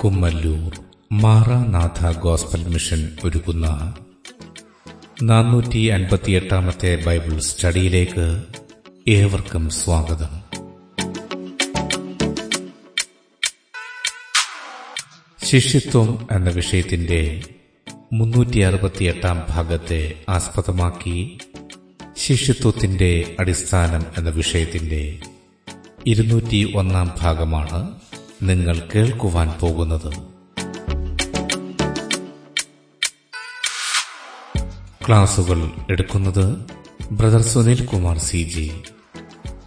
Kummallur 0.00 0.72
Maranatha 1.12 2.12
gospel 2.18 2.68
mission 2.68 3.16
ഒരുക്കുന്ന 3.24 3.66
നാനൂറ്റി 5.22 5.88
അൻപത്തിയെട്ടാമത്തെ 5.88 6.96
Bible 7.04 7.38
സ്റ്റഡിയിലേക്ക് 7.40 8.26
ഏവർക്കും 9.08 9.70
സ്വാഗതം. 9.70 10.32
ശിഷ്യത്വം 15.44 16.28
എന്ന 16.32 16.50
വിഷയത്തിന്റെ 16.50 17.20
മുന്നൂറ്റി 18.12 18.58
അറുപത്തിയെട്ടാം 18.60 19.46
ഭാഗത്തെ 19.48 20.00
ആസ്പദമാക്കി 20.28 21.16
ശിഷ്യത്വത്തിന്റെ 22.16 23.36
അടിസ്ഥാനം 23.40 24.06
എന്ന 24.18 24.30
വിഷയത്തിന്റെ 24.30 25.02
ഇരുന്നൂറ്റി 26.06 26.72
ഒന്നാം 26.74 27.14
ഭാഗമാണ് 27.20 27.80
നിങ്ങൾ 28.42 28.88
കേൾക്കുവാൻ 28.94 29.48
പോകുന്നത്. 29.60 30.12
ക്ലാസുകൾ 35.06 35.70
എടുക്കുന്നത് 35.90 36.56
brother 37.12 37.42
Sunil 37.42 37.86
Kumar 37.86 38.18
C 38.18 38.42
G. 38.42 38.82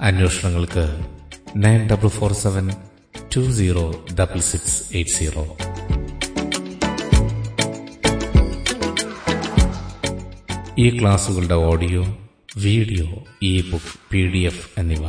അന്വേഷണങ്ങൾക്ക് 0.01 0.85
nine 1.55 1.89
double 1.89 2.07
four 2.07 2.33
seven 2.33 2.69
two 3.35 3.51
zero 3.51 4.05
double 4.19 4.39
six 4.39 4.83
eight 4.93 5.11
zero. 5.11 5.57
ഈ 10.77 10.99
ക്ലാസുകളുടെ 10.99 11.53
audio 11.53 12.17
video 12.57 13.07
e 13.41 13.71
book 13.71 13.99
P 14.11 14.27
D 14.27 14.39
F 14.39 14.79
എന്നിവ 14.79 15.07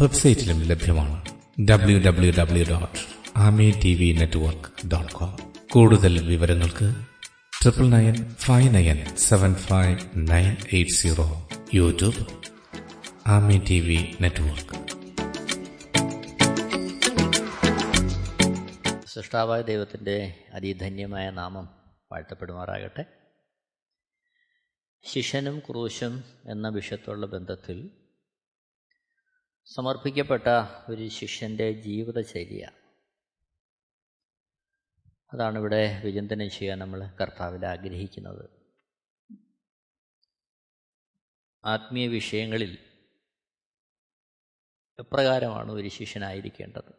വെബ്സൈറ്റിലും 0.00 0.62
ലഭ്യമാണ്. 0.62 1.39
W 1.56 1.98
dot 2.68 3.00
Amen 3.36 3.70
T 3.82 3.94
V 3.94 4.12
network 4.12 4.86
dot 4.88 5.12
com 5.12 5.32
കൂടുതൽ 5.70 6.20
വിവരങ്ങൾക്ക് 6.22 6.86
triple 7.62 7.90
nine 7.90 8.24
five 8.34 8.74
nine 8.74 9.16
seven 9.18 9.54
five 9.54 9.96
nine 10.16 10.56
eight 10.72 10.90
zero 10.90 11.26
YouTube 11.74 12.22
Amen 13.26 13.58
T 13.68 13.80
V 13.80 13.98
network 14.20 14.76
സൃഷ്ടാവായ 19.06 19.62
ദൈവത്തിന്റെ 19.62 20.16
അതിധന്യമായ 20.54 21.30
നാമം 21.30 21.66
വാഴ്ത്തപ്പെടുമാറാകട്ടെ. 22.12 23.04
ശിഷ്യനും 25.04 25.58
ക്രൂശും 25.58 26.14
എന്ന 26.46 26.68
വിഷയത്തുള്ള 26.68 27.26
ബന്ധത്തിൽ 27.26 27.78
സമർപ്പിക്കപ്പെട്ട 29.66 30.48
ഒരു 30.90 31.08
ശിഷ്യന്റെ 31.08 31.72
ജീവിതചര്യ 31.72 32.70
അതാണ് 35.32 35.58
ഇവിടെ 35.58 36.02
വിചിന്തനം 36.04 36.50
ചെയ്യാൻ 36.50 36.78
നമ്മൾ 36.78 37.06
കർത്താവിൽ 37.20 37.66
ആഗ്രഹിക്കുന്നത്. 37.66 38.50
ആത്മീയ 41.64 42.08
വിഷയങ്ങളിൽ 42.08 42.78
എപ്രകാരമാണ് 44.98 45.72
ഒരു 45.72 45.88
ശിഷ്യനായിരിക്കേണ്ടത്? 45.88 46.92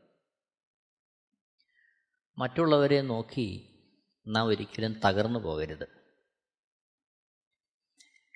മറ്റുള്ളവരെ 2.37 3.01
നോക്കി 3.01 3.67
നാം 4.27 4.47
ഒരിക്കലും 4.47 4.99
തകർന്നു 4.99 5.39
പോകരുത്. 5.39 5.87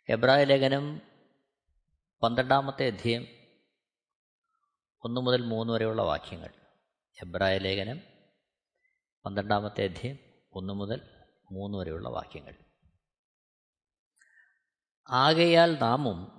എബ്രായ 0.09 0.43
ലേഖനം 0.43 1.01
പന്ത്രണ്ടാമത്തെ 2.23 2.87
അധ്യയം 2.87 3.34
ഒന്ന് 5.06 5.22
മുതൽ 5.22 5.42
മൂന്ന് 5.42 5.73
വരെയുള്ള 5.73 6.02
വാക്യങ്ങൾ. 6.02 6.50
എബ്രായ 7.23 7.58
ലേഖനം 7.58 8.02
പന്ത്രണ്ടാമത്തെ 9.25 9.84
അധ്യയം 9.84 10.17
ഒന്ന് 10.53 10.73
മുതൽ 10.73 11.02
മൂന്ന് 11.52 11.78
വരെയുള്ള 11.78 12.09
വാക്യങ്ങൾ. 12.09 12.55
ആകയാൽ 15.10 15.77
നാമും 15.82 16.32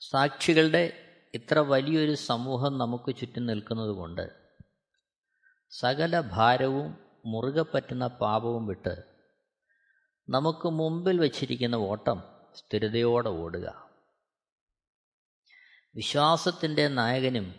സാക്ഷികളുടെ 0.00 0.92
ഇത്ര 1.34 1.58
വലിയൊരു 1.58 2.14
സമൂഹം 2.14 2.78
നമുക്ക് 2.78 3.16
ചുറ്റും 3.16 3.46
നിൽക്കുന്നത് 3.46 3.90
കൊണ്ട് 3.90 4.54
സകല 5.70 6.20
ഭാരവും 6.20 6.96
മുറുകെ 7.26 7.62
പറ്റുന്ന 7.62 8.06
പാപവും 8.06 8.66
വിട്ട് 8.66 9.02
നമുക്ക് 10.28 10.68
മുമ്പിൽ 10.68 11.20
വച്ചിരിക്കുന്ന 11.20 11.74
ഓട്ടം 11.74 12.22
സ്ഥിരതയോടെ 12.54 13.28
ഓടുക. 13.28 13.89
വിശ്വാസത്തിന്റെ 15.94 16.88
നായകനും 16.88 17.54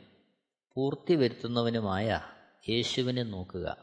പൂർത്തി 0.75 1.15
വരുത്തുന്നവനുമായ 1.15 2.21
യേശുവിനെ 2.69 3.23
നോക്കുക. 3.23 3.77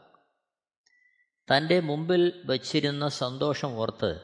തന്റെ 1.51 1.79
മുമ്പിൽ 1.79 2.41
വച്ചിരുന്ന 2.45 3.07
സന്തോഷം 3.07 3.67
ഓർത്ത് 3.67 4.21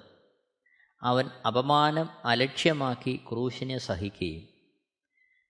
അവൻ 1.02 1.30
അപമാനം 1.48 2.10
അലക്ഷ്യമാക്കി 2.26 3.20
ക്രൂശിനെ 3.30 3.78
സഹിക്കുകയും 3.78 4.48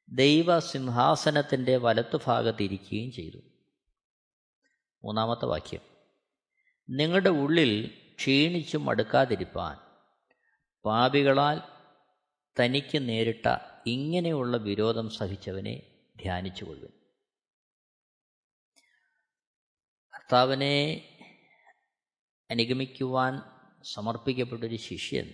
ദൈവ 0.10 0.46
ദൈവസിംഹാസനത്തിന്റെ 0.46 1.78
വലത്തുഭാഗത്തിരിക്കുകയും 1.78 3.12
ചെയ്തു. 3.12 3.38
മൂന്നാമത്തെ 5.04 5.46
വാക്യം. 5.46 5.82
നിങ്ങളുടെ 6.90 7.30
ഉള്ളിൽ 7.30 7.92
ക്ഷീണിച്ചു 8.20 8.78
മടുക്കാതിരിപ്പാൻ 8.78 9.78
പാപികളാൽ 10.86 11.62
തനിക്ക് 12.60 13.10
നേരിട്ട 13.10 13.75
ഇങ്ങനെയുള്ള 13.88 14.58
വിരോധം 14.58 15.10
സഹിച്ചവനെ 15.10 15.82
ധ്യാനിച്ചുകൊള്ളുവൻ. 16.16 16.92
കർത്താവിനെ 20.16 21.02
അനുഗമിക്കുവാൻ 22.52 23.42
സമർപ്പിക്കപ്പെട്ടൊരു 23.84 24.76
ശിഷ്യൻ 24.76 25.34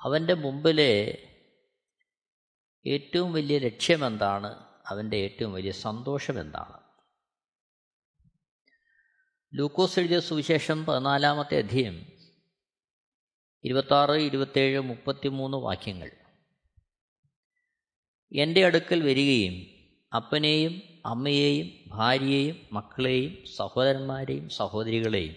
അവന്റെ 0.00 0.34
മുമ്പിലെ 0.34 1.22
ഏറ്റവും 2.86 3.32
വലിയ 3.32 3.58
ലക്ഷ്യമെന്താണ്? 3.58 4.66
അവന്റെ 4.86 5.16
ഏറ്റവും 5.16 5.52
വലിയ 5.52 5.70
സന്തോഷം 5.70 6.40
എന്താണ് 6.40 6.86
ലൂക്കോസ് 9.54 9.98
എഴുതിയ 9.98 10.20
സുവിശേഷം 10.20 10.84
പതിനാലാമത്തെ 10.84 11.58
അധ്യയം 11.58 12.06
ഇരുപത്താറ് 13.64 14.10
ഇരുപത്തേഴ് 14.10 14.80
മുപ്പത്തിമൂന്ന് 14.80 15.56
വാക്യങ്ങൾ. 15.56 16.25
എന്റെ 18.32 18.64
അടുക്കൽ 18.64 19.02
വരികയും 19.02 19.66
അപ്പനെയും 20.14 20.82
അമ്മയെയും 21.06 21.70
ഭാര്യയെയും 21.86 22.56
മക്കളെയും 22.72 23.38
സഹോദരന്മാരെയും 23.56 24.48
സഹോദരികളെയും 24.48 25.34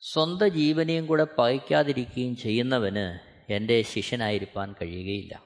സ്വന്തം 0.00 0.48
ജീവനെയും 0.48 1.06
കൂടെ 1.06 1.26
പകയ്ക്കാതിരിക്കുകയും 1.38 2.36
ചെയ്യുന്നവന് 2.36 3.18
എന്റെ 3.52 3.82
ശിഷ്യനായിരിക്കാൻ 3.82 4.74
കഴിയുകയില്ല. 4.82 5.42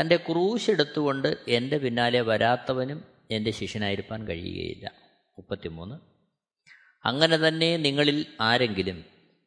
തന്റെ 0.00 0.16
ക്രൂശ് 0.16 0.70
എടുത്തുകൊണ്ട് 0.70 1.36
എന്റെ 1.48 1.78
പിന്നാലെ 1.78 2.20
വരാത്തവനും 2.20 3.04
എന്റെ 3.30 3.50
ശിഷ്യനായിരിക്കാൻ 3.50 4.28
കഴിയുകയില്ല. 4.28 4.92
മുപ്പത്തിമൂന്ന്. 5.38 5.94
അങ്ങനെ 7.04 7.48
തന്നെ 7.48 7.76
നിങ്ങളിൽ 7.76 8.26
ആരെങ്കിലും 8.40 9.04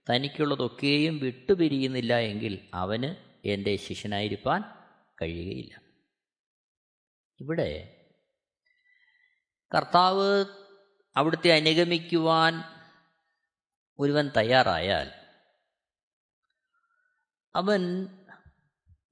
തനിക്കുള്ളതൊക്കെയും 0.10 1.20
വിട്ടുപിരിയുന്നില്ല 1.20 2.18
എങ്കിൽ 2.20 2.60
അവന് 2.74 3.27
എന്റെ 3.46 3.76
ശിഷ്യനായിരിക്കാൻ 3.76 4.62
കഴിയുകയില്ല. 5.22 5.82
ഇവിടെ 7.40 7.94
കർത്താവ് 9.76 10.46
അവിടുത്തെ 11.16 11.54
അനുഗമിക്കുവാൻ 11.54 12.54
ഒരുവൻ 14.00 14.32
തയ്യാറായാൽ 14.38 15.12
അവൻ 17.56 18.08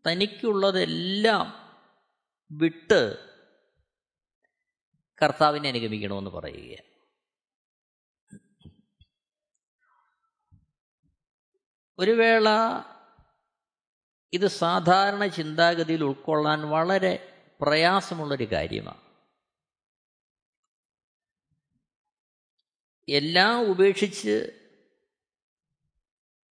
തനിക്കുള്ളതെല്ലാം 0.07 1.65
വിട്ട് 2.51 3.31
കർത്താവിനെ 5.23 5.69
അനുഗമിക്കണമെന്ന് 5.69 6.31
പറയുക 6.31 6.77
ഒരു 11.99 12.11
വേള 12.11 12.49
ഇത് 14.35 14.47
സാധാരണ 14.47 15.27
ചിന്താഗതിയിൽ 15.27 16.03
ഉൾക്കൊള്ളാൻ 16.03 16.61
വളരെ 16.69 17.37
പ്രയാസമുള്ളൊരു 17.61 18.51
കാര്യമാണ്. 18.51 19.01
എല്ലാം 23.09 23.61
ഉപേക്ഷിച്ച് 23.61 24.51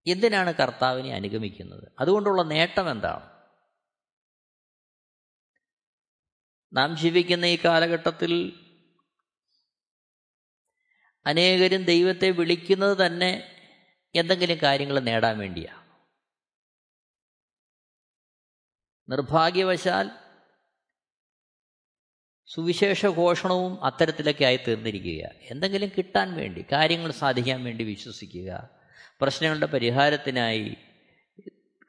എന്തിനാണ് 0.06 0.54
കർത്താവിനെ 0.54 1.14
അനുഗമിക്കുന്നത്? 1.14 1.92
അതുകൊണ്ടുള്ള 1.98 2.42
നേട്ടം 2.42 2.90
എന്താണ്? 2.90 3.34
നാം 6.72 6.96
ജീവിക്കുന്ന 6.96 7.44
ഈ 7.44 7.58
കാലഘട്ടത്തിൽ 7.64 8.60
അനേകരും 11.26 11.84
ദൈവത്തെ 11.84 12.30
വിളിക്കുന്നത് 12.30 13.06
തന്നെ 13.06 13.60
എന്തെങ്കിലും 14.14 14.58
കാര്യങ്ങൾ 14.62 15.00
നേടാൻ 15.00 15.38
വേണ്ടിയാണ് 15.38 15.83
നിർഭാഗ്യവശാൽ 19.08 20.10
സുവിശേഷ 22.46 23.06
ഘോഷണവും 23.06 23.84
അത്തരത്തിലൊക്കെ 23.84 24.44
ആയി 24.44 24.56
തീർന്നിരിക്കുക 24.56 25.30
എന്തെങ്കിലും 25.42 25.88
കിട്ടാൻ 25.88 26.34
വേണ്ടി 26.34 26.64
കാര്യങ്ങൾ 26.72 27.12
സാധിക്കാൻ 27.12 27.64
വേണ്ടി 27.64 27.84
വിശ്വസിക്കുക. 27.84 28.70
പ്രശ്നങ്ങളുടെ 29.20 29.66
പരിഹാരത്തിനായി 29.66 30.76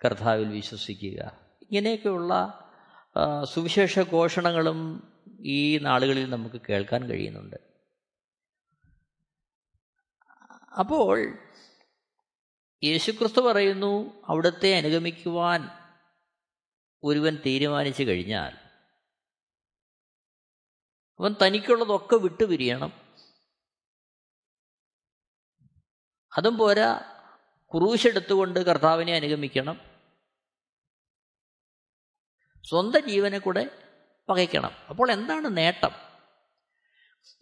കർത്താവിൽ 0.06 0.50
വിശ്വസിക്കുക. 0.50 1.20
ഇങ്ങനെയൊക്കെയുള്ള 1.62 2.62
സുവിശേഷ 3.44 4.00
ഘോഷണങ്ങളും 4.00 5.12
ഈ 5.40 5.78
നാളുകളിൽ 5.78 6.30
നമുക്ക് 6.30 6.62
കേൾക്കാൻ 6.70 7.10
കഴിയുന്നുണ്ട്. 7.10 7.56
അപ്പോൾ 10.80 11.38
യേശുക്രിസ്തു 12.84 13.42
പറയുന്നു 13.42 14.24
അവിടുത്തെ 14.26 14.76
അനുഗമിക്കുവാൻ 14.76 15.70
ഒരുവൻ 17.06 17.38
തീരുമാനിച്ചു 17.46 18.04
കഴിഞ്ഞാൽ 18.04 18.58
അവൻ 21.20 21.36
തനിക്കുള്ളതൊക്കെ 21.42 22.16
വിട്ടുപിരിയണം 22.16 23.06
അതും 26.38 26.58
പോരാ. 26.58 27.00
ക്രൂശെടുത്തുകൊണ്ട് 27.74 28.60
കർത്താവിനെ 28.60 29.14
അനുഗമിക്കണം. 29.16 29.82
സ്വന്തം 32.64 33.10
ജീവനെ 33.10 33.40
കൂടെ 33.40 33.90
പകയ്ക്കണം. 34.30 34.72
അപ്പോൾ 34.90 35.12
എന്താണ് 35.12 35.58
നേട്ടം? 35.58 35.92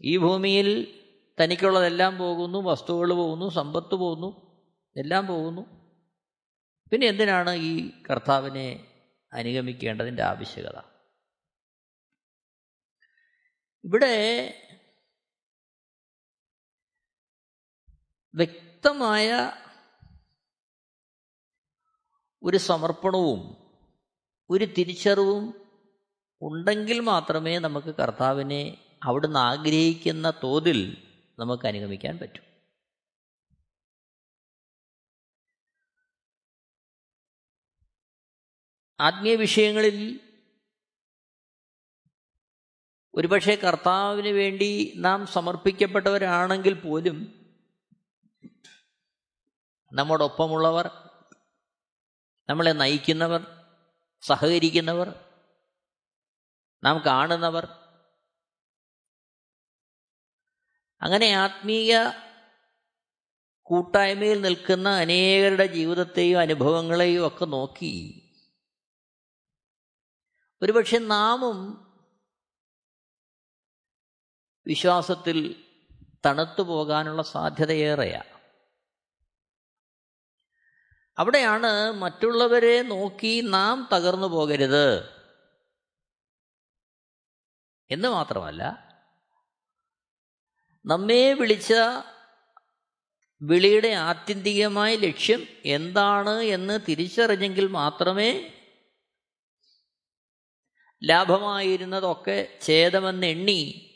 ഈ 0.01 0.17
ഭൂമിയിൽ 0.17 0.99
തനിക്കുള്ളതെല്ലാം 1.43 2.17
പോകുന്നു 2.17 2.57
വസ്തുക്കൾ 2.57 3.13
പോകുന്നു 3.13 3.49
സമ്പത്ത് 3.49 3.95
പോകുന്നു 3.95 4.61
എല്ലാം 4.97 5.27
പോകുന്നു. 5.27 5.61
പിന്നെ 6.91 7.07
എന്തിനാണ് 7.07 7.49
ഈ 7.49 7.91
കർത്താവിനെ 8.09 8.92
അനുഗമിക്കേണ്ടതിന്റെ 9.33 10.23
ആവശ്യകത. 10.23 10.79
ഇവിടെ 13.83 14.49
വ്യക്തമായ 18.35 19.51
ഒരു 22.43 22.57
സമർപ്പണവും 22.57 23.63
ഒരു 24.49 24.65
തിരിച്ചറിവും 24.65 25.71
ഉണ്ടെങ്കിൽ 26.41 26.99
മാത്രമേ 26.99 27.59
നമുക്ക് 27.59 27.95
കർത്താവിനെ 27.95 28.89
അവിടുന്ന് 29.03 29.39
ആഗ്രഹിക്കുന്ന 29.39 30.33
തോതിൽ 30.43 31.09
നമുക്ക് 31.39 31.67
അനുഗമിക്കാൻ 31.67 32.17
പറ്റൂ. 32.17 32.52
ആത്മീയ 38.99 39.35
വിഷയങ്ങളിൽ 39.35 40.19
ഒരുപക്ഷെ 43.13 43.55
കർത്താവിന് 43.55 44.27
വേണ്ടി 44.27 44.93
നാം 44.95 45.27
സമർപ്പിക്കപ്പെട്ടവരാണെങ്കിൽ 45.27 46.73
പോലും 46.73 47.47
നമ്മോടൊപ്പമുള്ളവർ 49.91 50.91
നമ്മളെ 52.49 52.73
നയിക്കുന്നവർ 52.73 53.41
സഹകരിക്കുന്നവർ 54.23 55.15
നാം 56.83 56.99
കാണുന്നവർ 57.05 57.67
അങ്ങനെ 61.01 61.35
ആത്മീയ 61.35 62.11
കൂട്ടായ്മയിൽ 63.61 64.41
നിൽക്കുന്ന 64.41 64.89
അനേകരുടെ 64.89 65.67
ജീവിതത്തെയും 65.67 66.39
അനുഭവങ്ങളെയും 66.39 67.27
ഒക്കെ 67.27 67.45
നോക്കി 67.45 68.22
ഒരുപക്ഷെ 70.63 70.97
നാമും 70.97 71.89
വിശ്വാസത്തിൽ 74.67 75.69
തണുത്തു 76.25 76.61
പോകാനുള്ള 76.61 77.21
സാധ്യതയേറെയാണ് 77.21 78.33
അവിടെയാണ് 81.17 81.91
മറ്റുള്ളവരെ 81.91 82.81
നോക്കി 82.81 83.41
നാം 83.45 83.89
തകർന്നു 83.93 84.27
പോകരുത്. 84.27 85.19
എന്ന് 87.91 88.07
മാത്രമല്ല 88.07 88.93
നമ്മെ 90.85 91.33
വിളിച്ച 91.33 91.73
വിളിയുടെ 93.41 93.87
ആത്യന്തികമായ 93.87 94.95
ലക്ഷ്യം 94.95 95.47
എന്താണ് 95.65 96.41
എന്ന് 96.41 96.79
തിരിച്ചറിഞ്ഞെങ്കിൽ 96.89 97.67
മാത്രമേ 97.67 98.52
ലാഭമായിരുന്നതൊക്കെ 101.01 102.57
ഛേദമെന്ന് 102.61 103.27
എണ്ണി 103.27 103.89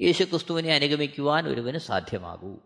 യേശുക്രിസ്തുവിനെ 0.00 0.74
അനുഗമിക്കുവാൻ 0.74 1.48
ഒരുവന് 1.48 1.78
സാധ്യമാകൂ. 1.78 2.56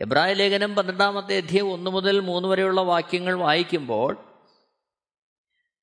എബ്രായ 0.00 0.32
ലേഖനം 0.32 0.74
പന്ത്രണ്ടാമത്തെ 0.74 1.36
അധ്യയം 1.36 1.72
ഒന്ന് 1.72 1.90
മുതൽ 1.90 2.20
മൂന്ന് 2.20 2.48
വരെയുള്ള 2.48 2.80
വാക്യങ്ങൾ 2.80 3.34
വായിക്കുമ്പോൾ 3.34 4.16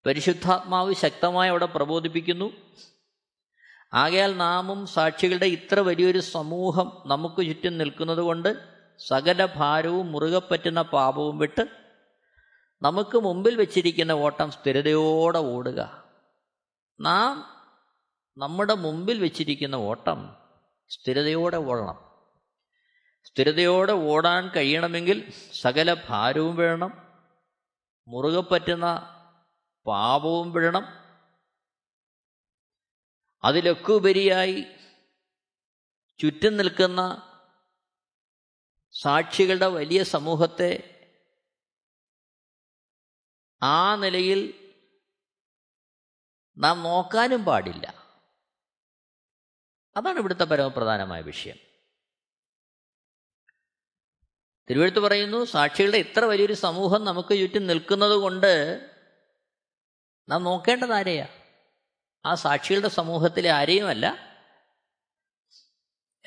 പരിശുദ്ധാത്മാവ് 0.05 0.93
ശക്തമായി 0.93 1.49
അവിടെ 1.49 1.65
പ്രബോധിപ്പിക്കുന്നു. 1.65 2.51
ആകയാൽ 3.93 4.35
നാമും 4.35 4.87
സാക്ഷികളുടെ 4.87 5.45
ഇത്ര 5.45 5.79
വലിയൊരു 5.79 6.19
സമൂഹം 6.19 7.03
നമുക്ക് 7.05 7.47
ചുറ്റും 7.47 7.77
നിൽക്കുന്നത് 7.77 8.17
കൊണ്ട് 8.17 8.49
സകല 8.97 9.45
ഭാരവും 9.55 10.11
മുറുകെ 10.11 10.41
പറ്റുന്ന 10.51 10.81
പാപവും 10.81 11.37
വിട്ട് 11.37 11.78
നമുക്ക് 12.81 13.17
മുമ്പിൽ 13.17 13.55
വെച്ചിരിക്കുന്ന 13.55 14.11
ഓട്ടം 14.11 14.51
സ്ഥിരതയോടെ 14.51 15.37
ഓടുക. 15.37 16.07
നാം 16.99 17.45
നമ്മുടെ 18.37 18.73
മുമ്പിൽ 18.73 19.19
വെച്ചിരിക്കുന്ന 19.19 19.75
ഓട്ടം 19.75 20.35
സ്ഥിരതയോടെ 20.89 21.57
ഓടണം. 21.57 22.09
സ്ഥിരതയോടെ 23.25 23.91
ഓടാൻ 23.91 24.47
കഴിയണമെങ്കിൽ 24.47 25.33
സകല 25.61 25.95
ഭാരവും 26.09 26.55
വേണം. 26.55 27.09
മുറുകെ 28.07 28.41
പറ്റുന്ന 28.41 29.15
പാപവും 29.87 30.51
വിടണം 30.51 30.85
അതിലൊക്കെ 33.43 33.93
ഉപരിയായി 33.93 34.63
ചുറ്റും 36.19 36.57
നിൽക്കുന്ന 36.57 37.21
സാക്ഷികളുടെ 38.91 39.65
വലിയ 39.65 40.03
സമൂഹത്തെ 40.03 40.98
ആ 43.63 43.95
നിലയിൽ 43.95 44.71
നാം 46.57 46.83
നോക്കാനും 46.83 47.45
പാടില്ല. 47.45 48.09
അതാണ് 49.97 50.17
ഇവിടുത്തെ 50.19 50.43
പരമപ്രധാനമായ 50.43 51.21
വിഷയം. 51.21 51.55
തിരുവഴുത്ത് 54.69 54.99
പറയുന്നു 54.99 55.45
സാക്ഷികളുടെ 55.45 55.97
ഇത്ര 55.97 56.25
വലിയൊരു 56.25 56.53
സമൂഹം 56.53 57.05
നമുക്ക് 57.05 57.39
ചുറ്റും 57.39 57.67
നിൽക്കുന്നത് 57.67 58.11
കൊണ്ട് 58.11 58.91
നാം 60.29 60.43
നോക്കേണ്ടത് 60.43 60.93
ആരെയാ? 60.93 61.27
ആ 62.25 62.35
സാക്ഷികളുടെ 62.35 62.87
സമൂഹത്തിലെ 62.87 63.49
ആരെയുമല്ല 63.49 64.29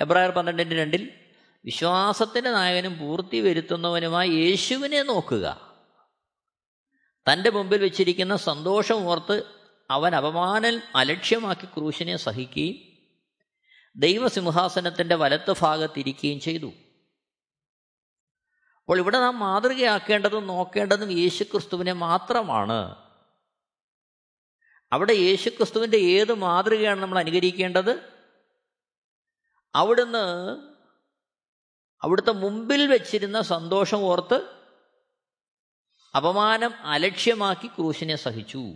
എബ്രായർ 0.00 0.30
പന്ത്രണ്ടിന്റെ 0.30 0.76
രണ്ടിൽ 0.76 1.30
വിശ്വാസത്തിന്റെ 1.64 2.50
നായകനും 2.50 2.98
പൂർത്തി 2.98 3.40
വരുത്തുന്നവനുമായി 3.40 4.30
യേശുവിനെ 4.30 5.02
നോക്കുക. 5.02 5.71
തന്റെ 7.30 7.50
മുമ്പിൽ 7.50 7.82
വെച്ചിരിക്കുന്ന 7.82 8.36
സന്തോഷം 8.36 9.06
ഓർത്ത് 9.06 9.42
അവൻ 9.90 10.14
അപമാനം 10.14 10.80
അലക്ഷ്യമാക്കി 10.96 11.64
ക്രൂശിനെ 11.64 12.16
സഹിക്കുകയും 12.16 12.74
ദൈവസിംഹാസനത്തിന്റെ 13.96 15.14
വലത്ത് 15.14 15.54
ഭാഗത്തിരിക്കുകയും 15.60 16.40
ചെയ്തു. 16.40 16.66
അപ്പോൾ 18.80 18.98
ഇവിടെ 18.98 19.18
നാം 19.18 19.38
മാതൃകയാക്കേണ്ടതും 19.38 20.46
നോക്കേണ്ടതും 20.46 21.12
യേശുക്രിസ്തുവിനെ 21.12 21.92
മാത്രമാണ്. 21.92 22.96
അവിടെ 24.92 25.12
യേശുക്രിസ്തുവിന്റെ 25.12 25.96
ഏത് 25.96 26.34
മാതൃകയാണ് 26.34 27.00
നമ്മൾ 27.00 27.18
അനുകരിക്കേണ്ടത്? 27.18 28.12
അവിടുന്ന് 29.74 30.56
അവിടുത്തെ 32.02 32.32
മുമ്പിൽ 32.32 32.86
വെച്ചിരുന്ന 32.86 33.40
സന്തോഷം 33.40 33.98
ഓർത്ത് 33.98 34.61
അപമാനം 36.16 36.74
അലക്ഷ്യമാക്കി 36.74 37.66
ക്രൂശിനെ 37.66 38.16
സഹിച്ചു. 38.16 38.74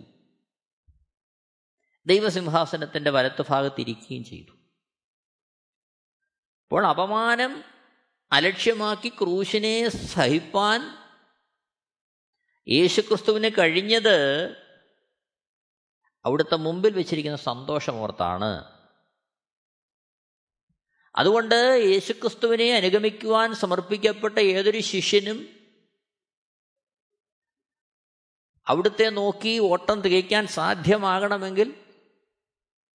ദൈവസിംഹാസനത്തിന്റെ 2.05 3.09
വലത്ത് 3.09 3.45
ഭാഗത്തിരിക്കുകയും 3.49 4.23
ചെയ്തു. 4.23 4.51
അപ്പോൾ 6.63 6.87
അപമാനം 6.87 7.63
അലക്ഷ്യമാക്കി 8.31 9.09
ക്രൂശിനെ 9.09 9.89
സഹിപ്പാൻ 9.89 10.97
യേശുക്രിസ്തുവിന് 12.67 13.49
കഴിഞ്ഞത് 13.57 14.47
അവിടുത്തെ 16.25 16.55
മുമ്പിൽ 16.55 16.93
വെച്ചിരിക്കുന്ന 16.93 17.37
സന്തോഷമോർത്താണ്. 17.37 18.77
അതുകൊണ്ട് 21.15 21.55
യേശുക്രിസ്തുവിനെ 21.85 22.75
അനുഗമിക്കുവാൻ 22.75 23.55
സമർപ്പിക്കപ്പെട്ട 23.55 24.39
ഏതൊരു 24.39 24.79
ശിഷ്യനും 24.79 25.56
അവിടുത്തെ 28.67 29.09
നോക്കി 29.09 29.59
ഓട്ടം 29.59 30.01
തികയ്ക്കാൻ 30.01 30.47
സാധ്യമാകണമെങ്കിൽ 30.47 31.83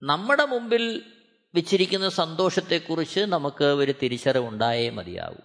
നമ്മുടെ 0.02 0.44
മുമ്പിൽ 0.44 1.12
വെച്ചിരിക്കുന്ന 1.54 2.08
സന്തോഷത്തെക്കുറിച്ച് 2.08 3.20
നമുക്ക് 3.20 3.64
ഒരു 3.64 3.94
തിരിച്ചറിവുണ്ടായേ 4.02 4.90
മതിയാവും. 4.90 5.42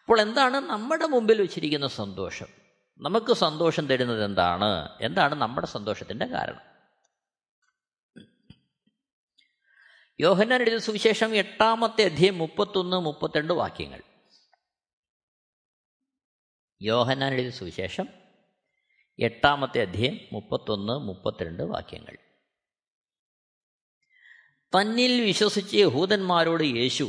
അപ്പോൾ 0.00 0.20
എന്താണ് 0.20 0.56
നമ്മുടെ 0.56 1.06
മുമ്പിൽ 1.06 1.40
വെച്ചിരിക്കുന്ന 1.40 1.88
സന്തോഷം? 1.88 2.46
നമുക്ക് 2.98 3.32
സന്തോഷം 3.32 3.86
തരുന്നത് 3.86 4.24
എന്താണ്? 4.24 4.98
എന്താണ് 5.00 5.34
നമ്മുടെ 5.34 5.66
സന്തോഷത്തിന്റെ 5.66 6.26
കാരണം? 6.26 6.60
യോഹന്നാൻ 10.20 10.60
എഴുതിയ 10.60 10.78
സുവിശേഷം 10.78 11.34
എട്ടാമത്തെ 11.34 12.02
അധ്യയം 12.02 12.38
മുപ്പത്തൊന്ന് 12.38 12.96
മുപ്പത്തിരണ്ട് 12.96 13.52
വാക്യങ്ങൾ. 13.52 14.02
യോഹന്നാൻ 16.82 17.34
എഴുതിയ 17.34 17.50
സുവിശേഷം 17.50 18.27
എട്ടാമത്തെ 19.18 19.80
അധ്യയം 19.80 20.18
മുപ്പത്തൊന്ന് 20.32 20.92
മുപ്പത്തിരണ്ട് 20.92 21.62
വാക്യങ്ങൾ. 21.62 22.16
തന്നിൽ 24.52 25.20
വിശ്വസിച്ച 25.20 25.74
യഹൂദന്മാരോട് 25.74 26.64
യേശു 26.64 27.04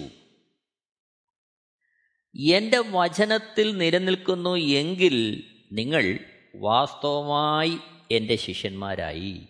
എന്റെ 2.51 2.77
വചനത്തിൽ 2.77 3.77
നിലനിൽക്കുന്നു 3.77 4.55
എങ്കിൽ 4.55 5.43
നിങ്ങൾ 5.71 6.19
വാസ്തവമായി 6.55 7.77
എന്റെ 8.11 8.35
ശിഷ്യന്മാരായി. 8.35 9.47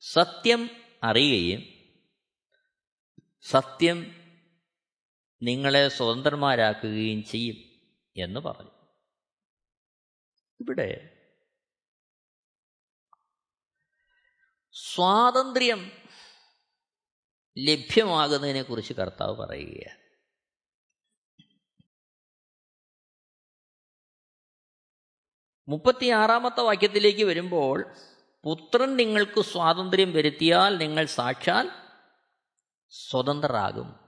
സത്യം 0.00 0.70
അറിയുകയും 1.02 1.62
സത്യം 3.42 4.06
നിങ്ങളെ 5.42 5.88
സ്വതന്ത്രന്മാരാക്കുകയും 5.88 7.24
ചെയ്യും 7.24 7.56
എന്ന് 8.16 8.40
പറഞ്ഞു. 8.40 8.71
ഇവിടെ. 10.62 11.18
സ്വാതന്ത്ര്യം 14.72 15.90
ലഭ്യമാകുന്നതിനെ 17.58 18.62
കുറിച്ച് 18.62 18.92
കർത്താവ് 18.92 19.36
പറയുകയാണ്. 19.36 20.02
മുപ്പത്തിയാറാമത്തെ 25.68 26.60
വാക്യത്തിലേക്ക് 26.60 27.24
വരുമ്പോൾ 27.24 27.94
പുത്രൻ 28.44 28.96
നിങ്ങൾക്ക് 28.96 29.40
സ്വാതന്ത്ര്യം 29.40 30.12
വരുത്തിയാൽ 30.12 30.76
നിങ്ങൾ 30.76 31.06
സാക്ഷാൽ 31.06 31.70
സ്വതന്ത്രരാകും. 32.90 34.01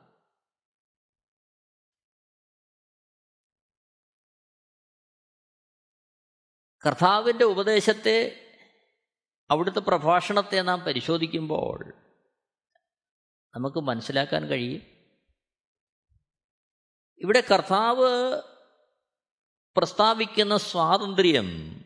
കർത്താവിന്റെ 6.87 7.45
ഉപദേശത്തെ 7.45 8.41
അവിടുത്തെ 9.50 9.81
പ്രഭാഷണത്തെ 9.81 10.62
നാം 10.62 10.81
പരിശോധിക്കുമ്പോൾ 10.81 11.93
നമുക്ക് 13.55 13.79
മനസ്സിലാക്കാൻ 13.79 14.47
കഴിയും. 14.47 14.83
ഇവിടെ 17.19 17.41
കർത്താവ് 17.41 18.43
പ്രസ്താവിക്കുന്ന 19.76 20.57
സ്വാതന്ത്ര്യം 20.57 21.81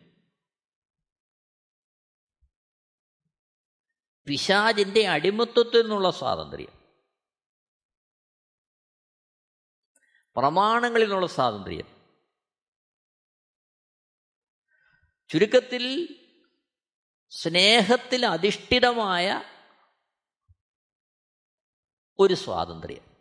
പിശാജിന്റെ 4.26 5.08
അടിമത്വത്തിൽ 5.08 5.80
നിന്നുള്ള 5.80 6.10
സ്വാതന്ത്ര്യം. 6.10 6.78
പ്രമാണങ്ങളിൽ 10.36 11.04
നിന്നുള്ള 11.04 11.26
സ്വാതന്ത്ര്യം. 11.26 11.97
ചുരുക്കത്തിൽ 15.28 16.08
സ്നേഹത്തിൽ 17.30 18.26
അധിഷ്ഠിതമായ 18.26 19.42
ഒരു 22.18 22.34
സ്വാതന്ത്ര്യം. 22.34 23.16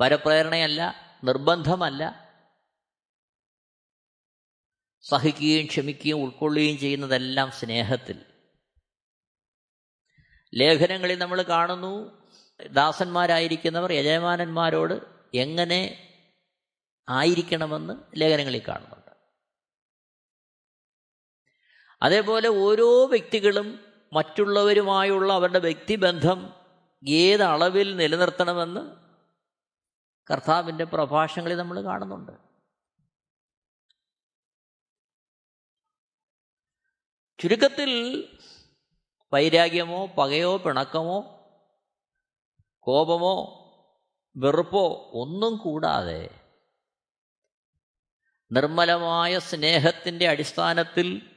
പരപ്രേരണയല്ല 0.00 0.94
നിർബന്ധമല്ല. 1.24 2.30
സഹിക്കുകയും 5.02 5.66
ക്ഷമിക്കുകയും 5.66 6.18
ഉൾക്കൊള്ളുകയും 6.18 6.78
ചെയ്യുന്നതെല്ലാം 6.78 7.50
സ്നേഹത്തിൽ. 7.50 8.26
ലേഖനങ്ങളിൽ 10.54 11.18
നമ്മൾ 11.18 11.42
കാണുന്നു 11.42 12.20
ദാസന്മാരായിരിക്കുന്നവർ 12.66 13.92
യജമാനന്മാരോട് 13.92 14.94
എങ്ങനെ 15.34 16.06
ആയിരിക്കണമെന്ന് 17.08 17.94
ലേഖനങ്ങളിൽ 18.16 18.62
കാണുന്നുണ്ട് 18.68 18.99
അതേപോലെ 22.02 22.48
ഓരോ 22.48 23.06
വ്യക്തികളും 23.06 23.84
മറ്റുള്ളവരുമായുള്ള 24.12 25.32
അവരുടെ 25.32 25.58
വ്യക്തിബന്ധം 25.58 26.54
ഏത് 27.08 27.42
അളവിൽ 27.42 27.96
നിലനിർത്തണമെന്ന് 27.96 28.96
കർത്താവിന്റെ 30.32 30.84
പ്രഭാഷണങ്ങളിൽ 30.84 31.56
നമ്മൾ 31.56 31.80
കാണുന്നുണ്ട്. 31.80 32.32
ചുരുക്കത്തിൽ 37.38 37.90
വൈരാഗ്യമോ 39.32 40.06
പകയോ 40.06 40.56
പിണക്കമോ 40.56 41.36
കോപമോ 42.80 43.56
വെറുപ്പോ 44.36 45.10
ഒന്നും 45.12 45.56
കൂടാതെ 45.56 46.30
നിർമ്മലമായ 48.52 49.38
സ്നേഹത്തിന്റെ 49.38 50.28
അടിസ്ഥാനത്തിൽ 50.28 51.36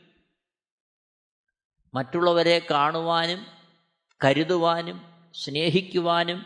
മറ്റുള്ളവരെ 1.94 2.68
കാണുവാനും 2.72 3.46
കരുതുവാനും 4.26 5.02
സ്നേഹിക്കുവാനും 5.36 6.46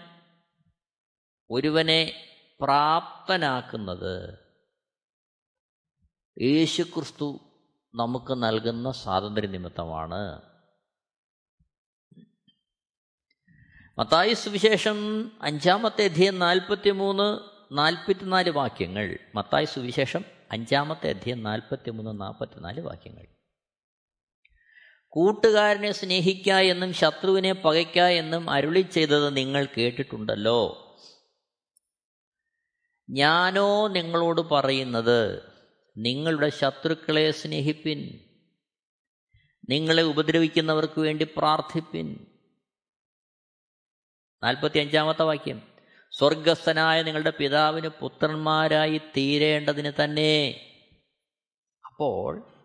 ഒരുവനെ 1.51 2.13
പ്രാപ്തനാക്കുന്നത് 2.62 4.38
യേശുക്രിസ്തു 6.42 7.39
നമുക്ക് 7.96 8.34
നൽകുന്ന 8.34 8.92
സ്വാതന്ത്ര്യ 8.92 9.48
നിമിത്തമാണ്. 9.48 10.42
മത്തായി 13.98 14.34
സുവിശേഷം 14.34 15.32
അഞ്ചാമത്തെ 15.42 16.04
അധ്യയം 16.04 16.39
നാൽപ്പത്തി 16.39 16.89
മൂന്ന് 16.89 17.39
നാൽപ്പത്തിനാല് 17.77 18.50
വാക്യങ്ങൾ. 18.50 19.18
മത്തായി 19.36 19.66
സുവിശേഷം 19.66 20.25
അഞ്ചാമത്തെ 20.51 21.10
അധ്യയം 21.10 21.44
നാൽപ്പത്തി 21.44 21.89
മൂന്ന് 21.89 22.22
നാൽപ്പത്തിനാല് 22.22 22.82
വാക്യങ്ങൾ. 22.82 23.37
കൂട്ടുകാരനെ 25.18 25.92
സ്നേഹിക്ക 25.92 26.50
എന്നും 26.50 26.94
ശത്രുവിനെ 26.94 27.54
പകയ്ക്ക 27.54 28.00
എന്നും 28.00 28.50
അരുളി 28.50 28.82
ചെയ്തത് 28.82 29.38
നിങ്ങൾ 29.38 29.68
കേട്ടിട്ടുണ്ടല്ലോ. 29.78 30.84
ഞാനോ 33.10 33.88
നിങ്ങളോട് 33.88 34.42
പറയുന്നത് 34.42 35.42
നിങ്ങളുടെ 35.98 36.50
ശത്രുക്കളെ 36.50 37.32
സ്നേഹിപ്പിൻ. 37.32 38.20
നിങ്ങളെ 39.70 40.04
ഉപദ്രവിക്കുന്നവർക്ക് 40.04 41.02
വേണ്ടി 41.02 41.28
പ്രാർത്ഥിപ്പിൻ. 41.38 42.26
നാൽപ്പത്തി 44.44 44.80
അഞ്ചാമത്തെ 44.80 45.24
വാക്യം. 45.24 45.62
സ്വർഗസ്ഥനായ 46.12 47.02
നിങ്ങളുടെ 47.02 47.30
പിതാവിന് 47.30 47.88
പുത്രന്മാരായി 47.88 48.98
തീരേണ്ടതിന് 48.98 49.92
തന്നെ. 50.04 50.66
അപ്പോൾ 51.86 52.57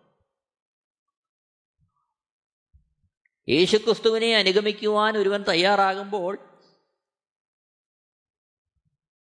യേശുക്രിസ്തുവിനെ 3.49 4.35
അനുഗമിക്കുവാൻ 4.35 5.17
ഒരുവൻ 5.17 5.43
തയ്യാറാകുമ്പോൾ 5.43 6.37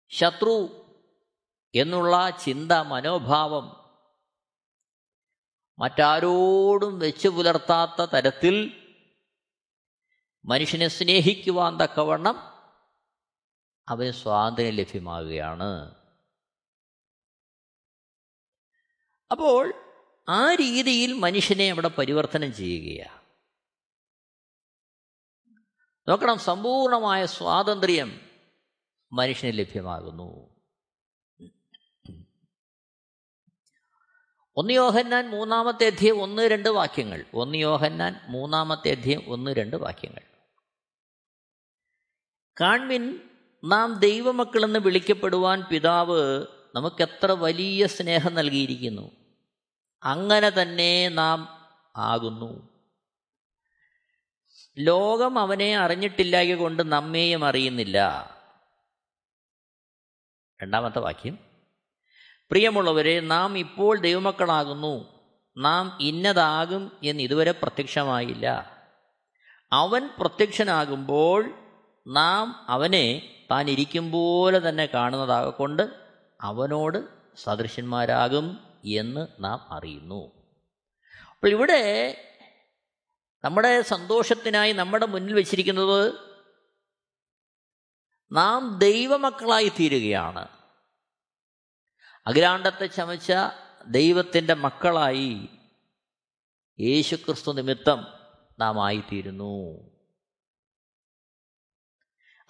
ശത്രു 0.09 0.77
എന്നുള്ള 1.75 2.29
ചിന്ത 2.29 2.71
മനോഭാവം 2.71 3.81
മറ്റാരോടും 5.79 6.99
വെച്ചു 6.99 7.27
പുലർത്താത്ത 7.27 8.05
തരത്തിൽ 8.05 8.87
മനുഷ്യനെ 10.45 10.87
സ്നേഹിക്കുവാൻ 10.87 11.77
തക്കവണ്ണം 11.77 12.51
അവന് 13.89 14.11
സ്വാതന്ത്ര്യം 14.11 14.73
ലഭ്യമാകുകയാണ്. 14.73 16.01
അപ്പോൾ 19.31 19.73
ആ 20.29 20.55
രീതിയിൽ 20.55 21.13
മനുഷ്യനെ 21.13 21.71
അവിടെ 21.71 21.87
പരിവർത്തനം 21.87 22.53
ചെയ്യുകയാണ്. 22.53 23.20
നോക്കണം 26.07 26.39
സമ്പൂർണമായ 26.39 27.25
സ്വാതന്ത്ര്യം 27.25 28.21
മനുഷ്യന് 29.13 29.57
ലഭ്യമാകുന്നു. 29.57 30.51
ഒന്ന് 34.55 34.73
യോഹന്നാൻ 34.73 35.29
മൂന്നാമത്തെ 35.29 35.85
അധ്യയം 35.85 36.21
ഒന്ന് 36.21 36.41
രണ്ട് 36.41 36.69
വാക്യങ്ങൾ. 36.69 37.25
ഒന്ന് 37.33 37.57
യോഹന്നാൻ 37.57 38.19
മൂന്നാമത്തെ 38.29 38.91
അധ്യയം 38.91 39.23
ഒന്ന് 39.27 39.51
രണ്ട് 39.51 39.75
വാക്യങ്ങൾ. 39.75 40.21
കാൺമിൻ 42.61 43.29
നാം 43.63 43.99
ദൈവമക്കളെന്ന് 43.99 44.79
വിളിക്കപ്പെടുവാൻ 44.79 45.61
പിതാവ് 45.61 46.45
നമുക്കെത്ര 46.75 47.31
വലിയ 47.31 47.87
സ്നേഹം 47.87 48.33
നൽകിയിരിക്കുന്നു. 48.33 49.11
അങ്ങനെ 50.03 50.49
തന്നെ 50.49 51.09
നാം 51.09 51.47
ആകുന്നു. 51.97 52.70
ലോകം 54.77 55.39
അവനെ 55.39 55.77
അറിഞ്ഞിട്ടില്ലായ 55.77 56.55
കൊണ്ട് 56.55 56.91
നമ്മെയും 56.91 57.45
അറിയുന്നില്ല. 57.45 58.29
രണ്ടാമത്തെ 60.63 60.99
വാക്യം. 60.99 61.39
പ്രിയമുള്ളവരെ 62.51 63.19
നാം 63.19 63.57
ഇപ്പോൾ 63.57 63.99
ദൈവമക്കളാകുന്നു. 63.99 65.21
നാം 65.57 65.97
ഇന്നതാകും 66.01 66.91
എന്ന് 67.03 67.23
ഇതുവരെ 67.23 67.51
പ്രത്യക്ഷമായില്ല. 67.51 68.77
അവൻ 69.73 70.09
പ്രത്യക്ഷനാകുമ്പോൾ 70.19 71.53
നാം 72.07 72.65
അവനെ 72.69 73.37
താൻ 73.51 73.69
ഇരിക്കും 73.69 74.11
പോലെ 74.11 74.69
തന്നെ 74.69 74.85
കാണുന്നതാകൊണ്ട് 74.85 75.89
അവനോട് 76.41 76.97
സദൃശന്മാരാകും 77.37 78.59
എന്ന് 78.85 79.27
നാം 79.39 79.67
അറിയുന്നു. 79.71 80.31
അപ്പോൾ 81.29 81.47
ഇവിടെ 81.47 82.15
നമ്മുടെ 83.43 83.81
സന്തോഷത്തിനായി 83.81 84.73
നമ്മുടെ 84.73 85.05
മുന്നിൽ 85.05 85.33
വെച്ചിരിക്കുന്നത് 85.33 86.13
നാം 88.31 88.77
ദൈവമക്കളായി 88.77 89.69
തീരുകയാണ്. 89.69 90.47
അഖിലാണ്ടത്തെ 92.27 92.85
ചമച്ച 92.85 93.31
ദൈവത്തിന്റെ 93.87 94.53
മക്കളായി 94.53 95.49
യേശുക്രിസ്തു 96.79 97.51
നിമിത്തം 97.51 98.07
നാം 98.59 98.85
ആയിത്തീരുന്നു. 98.85 99.91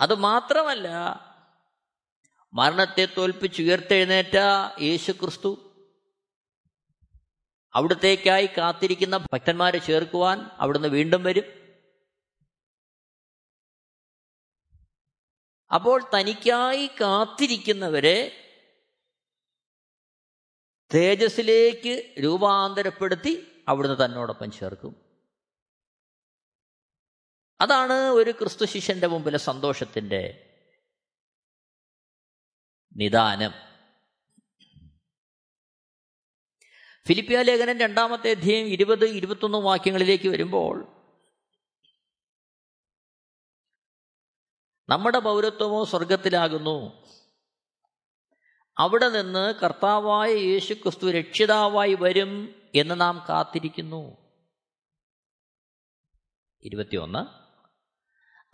അതുമാത്രമല്ല 0.02 0.88
മരണത്തെ 2.54 3.08
തോൽപ്പിച്ചുയർത്തെഴുന്നേറ്റ 3.18 4.36
യേശുക്രിസ്തു 4.82 5.71
അവിടത്തേക്കായി 7.76 8.46
കാത്തിരിക്കുന്ന 8.46 9.18
ഭക്തന്മാരെ 9.18 9.78
ചേർക്കുവാൻ 9.78 10.40
അവിടുന്ന് 10.40 10.88
വീണ്ടും 10.88 11.24
വരും. 11.24 11.62
അപ്പോൾ 15.74 16.10
തനിക്കായി 16.16 16.88
കാത്തിരിക്കുന്നവരെ 16.88 18.38
തേജസ്സിലേക്ക് 20.94 22.16
രൂപാന്തരപ്പെടുത്തി 22.24 23.64
അവിടുന്ന് 23.68 24.06
തന്നോടൊപ്പം 24.06 24.52
ചേർക്കും. 24.52 25.12
അതാണ് 27.62 27.94
ഒരു 27.94 28.32
ക്രിസ്തു 28.32 28.66
ശിഷ്യന്റെ 28.66 29.08
മുമ്പിലെ 29.08 29.38
സന്തോഷത്തിന്റെ 29.38 30.48
നിദാനം. 32.96 33.71
ഫിലിപ്പിയ 37.08 37.42
ലേഖനം 37.42 37.80
രണ്ടാമത്തെ 37.80 38.30
അധ്യയം 38.30 38.66
ഇരുപത് 38.66 39.06
ഇരുപത്തൊന്ന് 39.06 39.58
വാക്യങ്ങളിലേക്ക് 39.58 40.30
വരുമ്പോൾ 40.30 40.88
നമ്മുടെ 44.90 45.20
പൗരത്വമോ 45.20 45.86
സ്വർഗത്തിലാകുന്നു. 45.86 47.08
അവിടെ 48.78 49.10
നിന്ന് 49.10 49.54
കർത്താവായ 49.54 50.30
യേശു 50.30 50.74
ക്രിസ്തു 50.74 51.12
രക്ഷിതാവായി 51.12 51.94
വരും 51.94 52.56
എന്ന് 52.76 53.02
നാം 53.02 53.26
കാത്തിരിക്കുന്നു. 53.30 54.18
ഇരുപത്തിയൊന്ന്. 56.64 57.42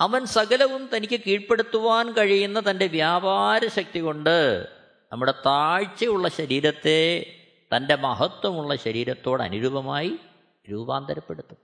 അവൻ 0.02 0.26
സകലവും 0.26 0.90
തനിക്ക് 0.96 1.20
കീഴ്പ്പെടുത്തുവാൻ 1.20 2.14
കഴിയുന്ന 2.14 2.72
തന്റെ 2.72 2.88
വ്യാപാര 2.88 3.68
ശക്തി 3.68 4.00
കൊണ്ട് 4.00 4.68
നമ്മുടെ 5.12 5.34
താഴ്ചയുള്ള 5.46 6.30
ശരീരത്തെ 6.30 7.34
തന്റെ 7.72 7.96
മഹത്വമുള്ള 7.96 8.76
ശരീരത്തോട് 8.76 9.44
അനുരൂപമായി 9.44 10.20
രൂപാന്തരപ്പെടുത്തും. 10.72 11.58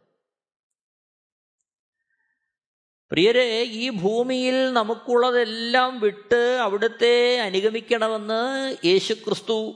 പ്രിയരെ 3.12 3.64
ഈ 3.64 3.90
ഭൂമിയിൽ 3.90 4.74
നമുക്കുള്ളതെല്ലാം 4.74 6.00
വിട്ട് 6.00 6.60
അവിടുത്തെ 6.62 7.40
അനുഗമിക്കണമെന്ന് 7.40 8.42
യേശുക്രിസ്തു 8.86 9.74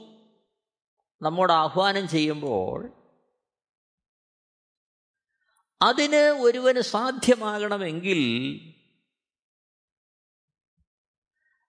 നമ്മോട് 1.22 1.52
ആഹ്വാനം 1.52 2.08
ചെയ്യുമ്പോൾ 2.08 2.92
അതിന് 5.82 6.22
ഒരുവന് 6.40 6.80
സാധ്യമാകണമെങ്കിൽ 6.80 8.20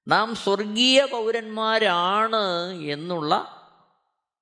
നാം 0.08 0.36
സ്വർഗീയ 0.36 1.06
പൗരന്മാരാണ് 1.06 2.46
എന്നുള്ള 2.92 3.59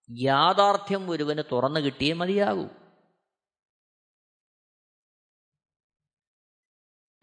യാഥാർത്ഥ്യം 0.10 1.10
ഒരുവന് 1.10 1.44
തുറന്നു 1.52 1.80
കിട്ടിയേ 1.80 2.14
മതിയാകൂ. 2.14 2.66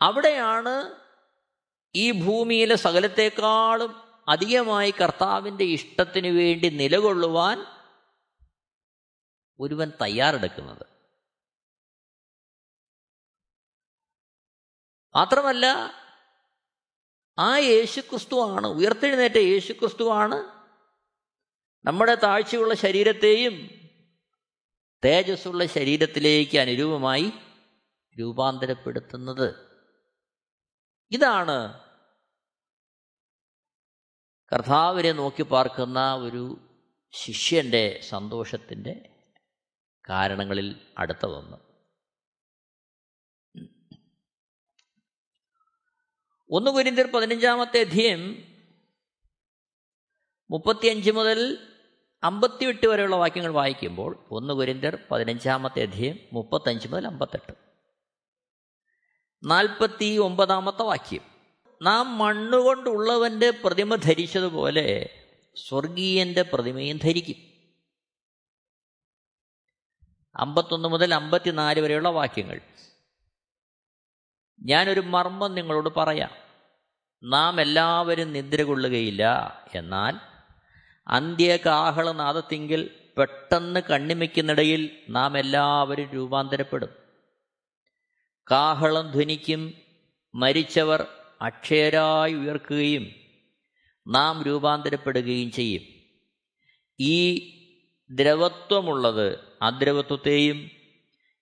അവിടെയാണ് 0.01 1.05
ഈ 1.94 2.11
ഭൂമിയിലെ 2.11 2.77
സകലത്തെക്കാളും 2.77 4.05
അധികമായി 4.29 4.90
കർത്താവിന്റെ 4.90 5.64
ഇഷ്ടത്തിന് 5.64 6.27
വേണ്ടി 6.27 6.68
നിലകൊള്ളുവാൻ 6.68 7.59
ഒരുവൻ 9.61 9.92
തയ്യാറെടുക്കുന്നത്. 10.01 10.87
മാത്രമല്ല 15.14 15.66
ആ 17.38 17.57
യേശുക്രിസ്തുവാണ് 17.57 18.66
ഉയർത്തെഴുന്നേറ്റ 18.66 19.37
യേശുക്രിസ്തുവാണ് 19.37 20.63
നമ്മുടെ 21.85 22.14
താഴ്ചയുള്ള 22.14 22.75
ശരീരത്തെയും 22.75 23.70
തേജസ്സുള്ള 25.05 25.66
ശരീരത്തിലേക്ക് 25.66 26.59
അനുരൂപമായി 26.59 27.33
രൂപാന്തരപ്പെടുത്തുന്നത്. 28.20 29.79
ഇതാണ് 31.11 31.81
കർത്താവിനെ 34.53 35.12
നോക്കി 35.12 35.42
പാർക്കുന്ന 35.42 36.14
ഒരു 36.14 36.59
ശിഷ്യന്റെ 37.12 38.01
സന്തോഷത്തിന്റെ 38.09 39.23
കാരണങ്ങളിൽ 40.09 40.94
അടുത്തതൊന്ന് 40.99 41.57
ഒന്ന്. 46.51 46.70
കുരിന്തിർ 46.70 47.07
പതിനഞ്ചാമത്തെ 47.07 47.81
അധ്യയം 47.81 48.55
മുപ്പത്തിയഞ്ച് 50.51 51.11
മുതൽ 51.11 51.70
അമ്പത്തിയെട്ട് 52.24 52.87
വരെയുള്ള 52.87 53.16
വാക്യങ്ങൾ 53.16 53.50
വായിക്കുമ്പോൾ 53.50 54.24
ഒന്ന് 54.30 54.54
കുരിന്തർ 54.54 54.98
പതിനഞ്ചാമത്തെ 55.10 55.82
അധ്യയം 55.82 56.18
മുപ്പത്തഞ്ച് 56.32 56.88
മുതൽ 56.88 57.06
അമ്പത്തെട്ട്. 57.06 57.52
നാൽപ്പത്തി 59.44 60.16
ഒമ്പതാമത്തെ 60.16 60.82
വാക്യം. 60.82 61.20
നാം 61.82 62.18
മണ്ണുകൊണ്ടുള്ളവന്റെ 62.18 63.50
പ്രതിമ 63.50 63.94
ധരിച്ചതുപോലെ 63.94 65.10
സ്വർഗീയന്റെ 65.56 66.42
പ്രതിമയും 66.42 66.96
ധരിക്കും. 66.96 67.37
അമ്പത്തൊന്ന് 70.37 70.88
മുതൽ 70.88 71.14
അമ്പത്തിനാല് 71.14 71.80
വരെയുള്ള 71.80 72.08
വാക്യങ്ങൾ. 72.08 72.60
ഞാനൊരു 74.62 75.00
മർമ്മം 75.00 75.54
നിങ്ങളോട് 75.54 75.88
പറയാം. 75.96 76.30
നാം 77.24 77.60
എല്ലാവരും 77.60 78.32
നിദ്ര 78.32 78.62
കൊള്ളുകയില്ല. 78.62 79.54
എന്നാൽ 79.74 80.34
അന്ത്യകാഹളനാദത്തിങ്കിൽ 81.08 82.90
പെട്ടെന്ന് 83.18 83.80
കണ്ണിമയ്ക്കുന്നിടയിൽ 83.90 84.90
നാം 85.08 85.38
എല്ലാവരും 85.38 86.10
രൂപാന്തരപ്പെടും. 86.10 86.88
കാഹളം 88.50 89.10
ധ്വനിക്കും 89.10 89.74
മരിച്ചവർ 90.34 91.06
അക്ഷയരായി 91.42 92.34
ഉയർക്കുകയും 92.34 93.06
നാം 94.08 94.42
രൂപാന്തരപ്പെടുകയും 94.42 95.52
ചെയ്യും. 95.52 95.82
ഈ 97.00 97.38
ദ്രവത്വമുള്ളത് 98.10 99.38
അദ്രവത്വത്തെയും 99.62 100.70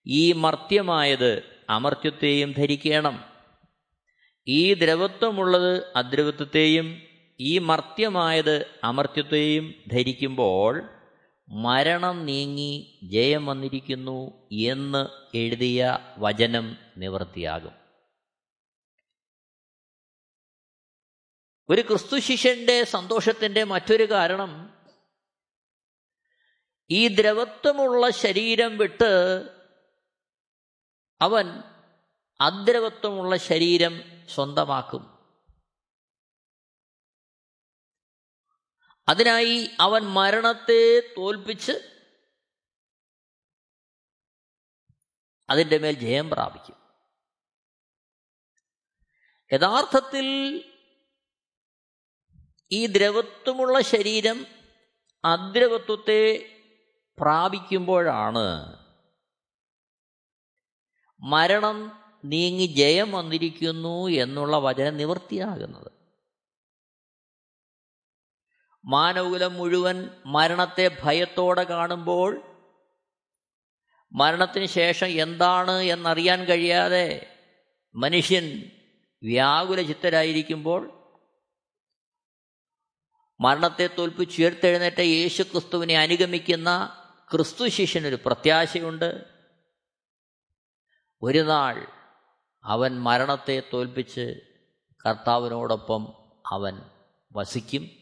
ഈ 0.07 0.33
മർത്യമായത് 0.33 1.43
അമർത്യത്തെയും 1.71 2.53
ധരിക്കണം. 2.53 3.25
ഈ 4.49 4.75
ദ്രവത്വമുള്ളത് 4.75 5.97
അദ്രവത്വത്തെയും 5.97 7.12
ഈ 7.41 7.59
മർത്യമായത് 7.59 8.81
അമർത്യത്തെയും 8.85 9.75
ധരിക്കുമ്പോൾ 9.93 10.83
മരണം 11.49 12.27
നീങ്ങി 12.27 13.01
ജയം 13.03 13.47
വന്നിരിക്കുന്നു 13.47 14.49
എന്ന് 14.53 15.07
എഴുതിയ 15.37 15.99
വചനം 16.19 16.77
നിവൃത്തിയാകും. 16.97 17.73
ഒരു 21.71 21.81
ക്രിസ്തു 21.81 22.19
ശിഷ്യന്റെ 22.19 22.85
സന്തോഷത്തിന്റെ 22.85 23.65
മറ്റൊരു 23.65 24.11
കാരണം 24.11 24.75
ഈ 26.91 27.09
ദ്രവത്വമുള്ള 27.09 28.11
ശരീരം 28.11 28.79
വിട്ട് 28.79 29.45
അവൻ 31.23 31.63
അദ്രവത്വമുള്ള 32.41 33.37
ശരീരം 33.37 34.03
സ്വന്തമാക്കും. 34.29 35.22
അതിനായി 39.09 39.71
അവൻ 39.81 40.03
മരണത്തെ 40.03 41.15
തോൽപ്പിച്ച് 41.19 41.73
അതിന്റെ 45.51 45.79
മേൽ 45.79 45.93
ജയം 45.93 46.31
പ്രാപിക്കും. 46.31 46.77
യഥാർത്ഥത്തിൽ 49.53 50.27
ഈ 52.73 52.87
ദ്രവത്വമുള്ള 52.87 53.81
ശരീരം 53.81 54.47
അദ്രവത്വത്തെ 55.25 56.49
പ്രാപിക്കുമ്പോഴാണ് 57.21 58.83
മരണം 61.23 62.03
നീങ്ങി 62.25 62.67
ജയം 62.67 63.13
വന്നിരിക്കുന്നു 63.13 64.09
എന്നുള്ള 64.09 64.57
വചനം 64.59 64.97
നിവൃത്തിയാകുന്നത്. 64.97 66.02
മാനവകുലം 68.85 69.55
മുഴുവൻ 69.55 70.11
മരണത്തെ 70.27 70.99
ഭയത്തോടെ 71.03 71.63
കാണുമ്പോൾ 71.63 72.43
മരണത്തിന് 74.13 74.67
ശേഷം 74.67 75.07
എന്താണ് 75.07 75.71
എന്നറിയാൻ 75.71 76.45
കഴിയാതെ 76.45 77.37
മനുഷ്യൻ 77.95 78.71
വ്യാകുല 79.23 79.83
ചിത്തരായിരിക്കുമ്പോൾ 79.83 81.03
മരണത്തെ 83.41 83.87
തോൽപ്പിച്ചുയർത്തെഴുന്നേറ്റ 83.87 85.01
യേശു 85.01 85.43
ക്രിസ്തുവിനെ 85.43 85.99
അനുഗമിക്കുന്ന 85.99 86.99
ക്രിസ്തു 87.33 87.69
ശിഷ്യനൊരു 87.69 88.19
പ്രത്യാശയുണ്ട്. 88.27 89.25
ഒരു 91.23 91.39
നാൾ 91.39 91.87
അവൻ 92.65 93.01
മരണത്തെ 93.01 93.63
തോൽപ്പിച്ച് 93.73 94.41
കർത്താവിനോടൊപ്പം 95.07 96.15
അവൻ 96.47 96.81
വസിക്കും. 97.33 98.02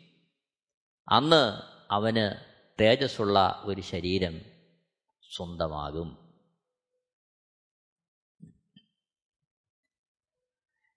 അന്ന് 1.10 1.62
അവന് 1.90 2.44
തേജസ്സുള്ള 2.80 3.62
ഒരു 3.64 3.80
ശരീരം 3.80 4.40
സ്വന്തമാകും. 5.36 6.34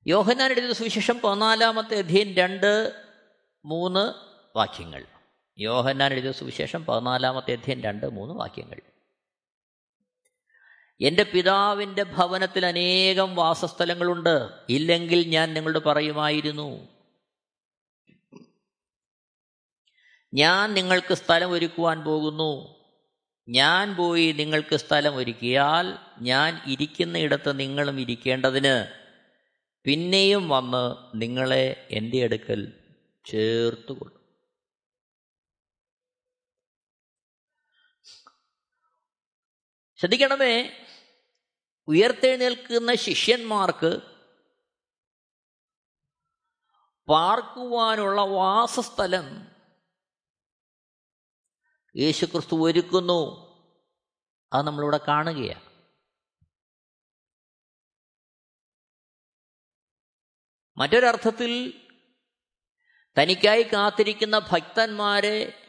യോഹന്നാൻ 0.07 0.51
എഴുതിയ 0.51 0.73
സുവിശേഷം 0.73 1.19
പതിനാലാമത്തെ 1.19 1.97
അധ്യയൻ 1.97 2.33
രണ്ട് 2.33 3.03
മൂന്ന് 3.65 4.13
വാക്യങ്ങൾ. 4.57 5.05
യോഹന്നാൻ 5.59 6.13
എഴുതിയ 6.13 6.31
സുവിശേഷം 6.31 6.85
പതിനാലാമത്തെ 6.85 7.51
അധ്യയൻ 7.51 7.81
രണ്ട് 7.81 8.09
മൂന്ന് 8.09 8.33
വാക്യങ്ങൾ. 8.33 8.81
എന്റെ 11.01 11.23
പിതാവിന്റെ 11.23 12.03
ഭവനത്തിൽ 12.03 12.65
അനേകം 12.65 13.35
വാസസ്ഥലങ്ങളുണ്ട്. 13.35 14.49
ഇല്ലെങ്കിൽ 14.69 15.27
ഞാൻ 15.27 15.53
നിങ്ങളോട് 15.53 15.83
പറയുമായിരുന്നു 15.83 16.92
ഞാൻ 20.33 20.73
നിങ്ങൾക്ക് 20.73 21.13
സ്ഥലം 21.13 21.51
ഒരുക്കുവാൻ 21.51 22.03
പോകുന്നു. 22.03 22.83
ഞാൻ 23.49 23.95
പോയി 23.95 24.31
നിങ്ങൾക്ക് 24.31 24.75
സ്ഥലം 24.75 25.15
ഒരുക്കിയാൽ 25.15 25.97
ഞാൻ 26.21 26.61
ഇരിക്കുന്ന 26.67 27.17
ഇടത്ത് 27.17 27.59
നിങ്ങളും 27.59 27.99
ഇരിക്കേണ്ടതിന്. 27.99 29.03
പിന്നെയും 29.83 30.49
വന്ന് 30.49 30.95
നിങ്ങളെ 31.21 31.87
എന്റെ 31.91 32.23
അടുക്കൽ 32.23 32.73
ചേർത്തുകൊള്ളും. 33.25 34.23
ശ്രദ്ധിക്കണമേ 39.95 40.69
ഉയർത്തെഴുന്നേൽക്കുന്ന 41.87 42.95
ശിഷ്യന്മാർക്ക് 42.95 44.01
പാർക്കുവാനുള്ള 47.07 48.21
വാസസ്ഥലം 48.21 49.52
യേശുക്രിസ്തു 51.95 52.55
ഒരുക്കുന്നു. 52.55 53.53
അത് 54.53 54.65
നമ്മളിവിടെ 54.67 54.99
കാണുകയാണ്. 55.07 55.73
മറ്റൊരർത്ഥത്തിൽ 60.77 61.73
തനിക്കായി 63.21 63.63
കാത്തിരിക്കുന്ന 63.63 64.39
ഭക്തന്മാരെ 64.51 65.59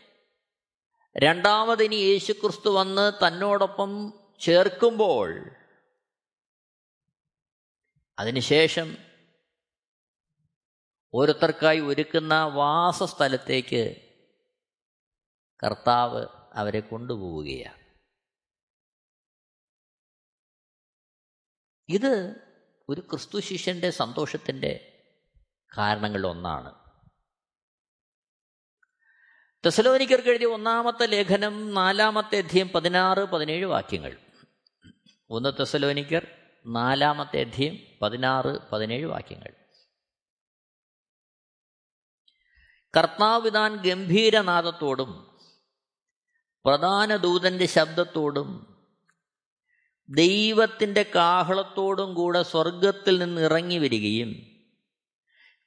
രണ്ടാമതിനി 1.17 1.95
യേശുക്രിസ്തു 1.95 2.69
വന്ന് 2.71 3.27
തന്നോടൊപ്പം 3.27 4.13
ചേർക്കുമ്പോൾ 4.41 5.51
അതിനുശേഷം 8.19 8.97
ഓരോരുത്തർക്കായി 11.15 11.81
ഒരുക്കുന്ന 11.81 12.45
വാസസ്ഥലത്തേക്ക് 12.45 14.14
കർത്താവ് 15.65 16.27
അവരെ 16.53 16.81
കൊണ്ടുപോവുകയാണ്. 16.81 17.85
ഇത് 21.89 22.37
ഒരു 22.89 23.01
ക്രിസ്തു 23.01 23.41
ശിഷ്യന്റെ 23.41 23.91
സന്തോഷത്തിന്റെ 23.91 24.91
കാരണങ്ങളിലൊന്നാണ്. 25.79 26.75
തെസലോനിക്കർക്ക് 29.65 30.29
എഴുതിയ 30.29 30.47
ഒന്നാമത്തെ 30.47 31.07
ലേഖനം 31.07 31.75
നാലാമത്തെ 31.75 32.39
അധ്യയം 32.39 32.69
പതിനാറ് 32.69 33.19
പതിനേഴ് 33.19 33.67
വാക്യങ്ങൾ. 33.67 34.19
ഒന്ന് 35.31 35.53
തെസലോനിക്കർ 35.59 36.27
നാലാമത്തെ 36.67 37.41
അധ്യയം 37.41 37.79
പതിനാറ് 38.03 38.71
പതിനേഴ് 38.73 39.07
വാക്യങ്ങൾ. 39.07 39.55
കർത്താവിതാൻ 42.97 43.77
ഗംഭീരനാദത്തോടും 43.77 45.34
പ്രധാന 46.65 47.17
ദൂതന്റെ 47.17 47.67
ശബ്ദത്തോടും 47.67 48.77
ദൈവത്തിന്റെ 50.09 51.03
കാഹളത്തോടും 51.15 52.15
കൂടെ 52.15 52.43
സ്വർഗത്തിൽ 52.43 53.19
നിന്ന് 53.19 53.41
ഇറങ്ങി 53.41 53.79
വരികയും 53.79 54.33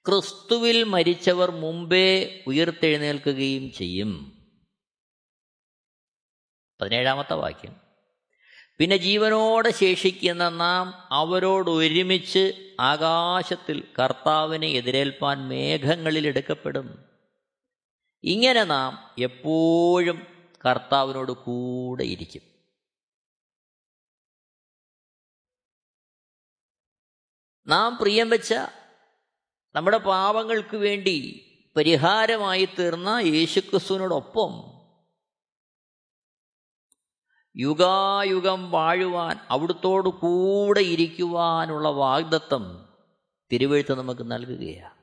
ക്രിസ്തുവിൽ 0.05 0.83
മരിച്ചവർ 0.83 1.51
മുമ്പേ 1.51 2.43
ഉയർത്തെഴുന്നേൽക്കുകയും 2.47 3.71
ചെയ്യും. 3.71 4.38
പതിനേഴാമത്തെ 6.81 7.33
വാക്യം. 7.33 7.75
പിന്നെ 8.77 8.97
ജീവനോടെ 8.97 9.71
ശേഷിക്കുന്ന 9.71 10.49
നാം 10.49 10.93
അവരോട് 11.12 11.69
ഒരുമിച്ച് 11.69 12.75
ആകാശത്തിൽ 12.79 13.83
കർത്താവിനെ 13.99 14.67
എതിരേൽപ്പാൻ 14.67 15.47
മേഘങ്ങളിൽ 15.47 16.27
എടുക്കപ്പെടും. 16.27 17.05
ഇങ്ങനെ 18.23 18.63
നാം 18.63 19.15
എപ്പോഴും 19.19 20.37
കർത്താവിനോട് 20.65 21.32
കൂടെ 21.32 22.04
ഇരിക്കും. 22.04 22.41
നാം 27.67 27.98
പ്രിയം 28.02 28.30
വെച്ച 28.30 28.54
നമ്മുടെ 29.76 29.98
പാപങ്ങൾക്ക് 29.98 30.78
വേണ്ടി 30.78 31.43
പരിഹാരമായി 31.76 32.65
തീർന്ന 32.65 33.10
യേശുക്രിസ്തുവിനോടൊപ്പം 33.10 34.78
യുഗായുഗം 37.58 38.72
വാഴുവാൻ 38.72 39.39
അവിടുത്തോടു 39.50 40.10
കൂടെ 40.10 40.80
ഇരിക്കുവാനുള്ള 40.80 41.89
വാഗ്ദത്തം 41.89 42.89
തിരുവഴുത്ത് 43.52 43.96
നമുക്ക് 43.96 44.32
നൽകുകയാണ്. 44.32 44.96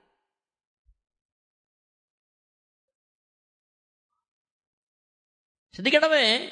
ശ്രദ്ധിക്കണമേ. 5.74 6.50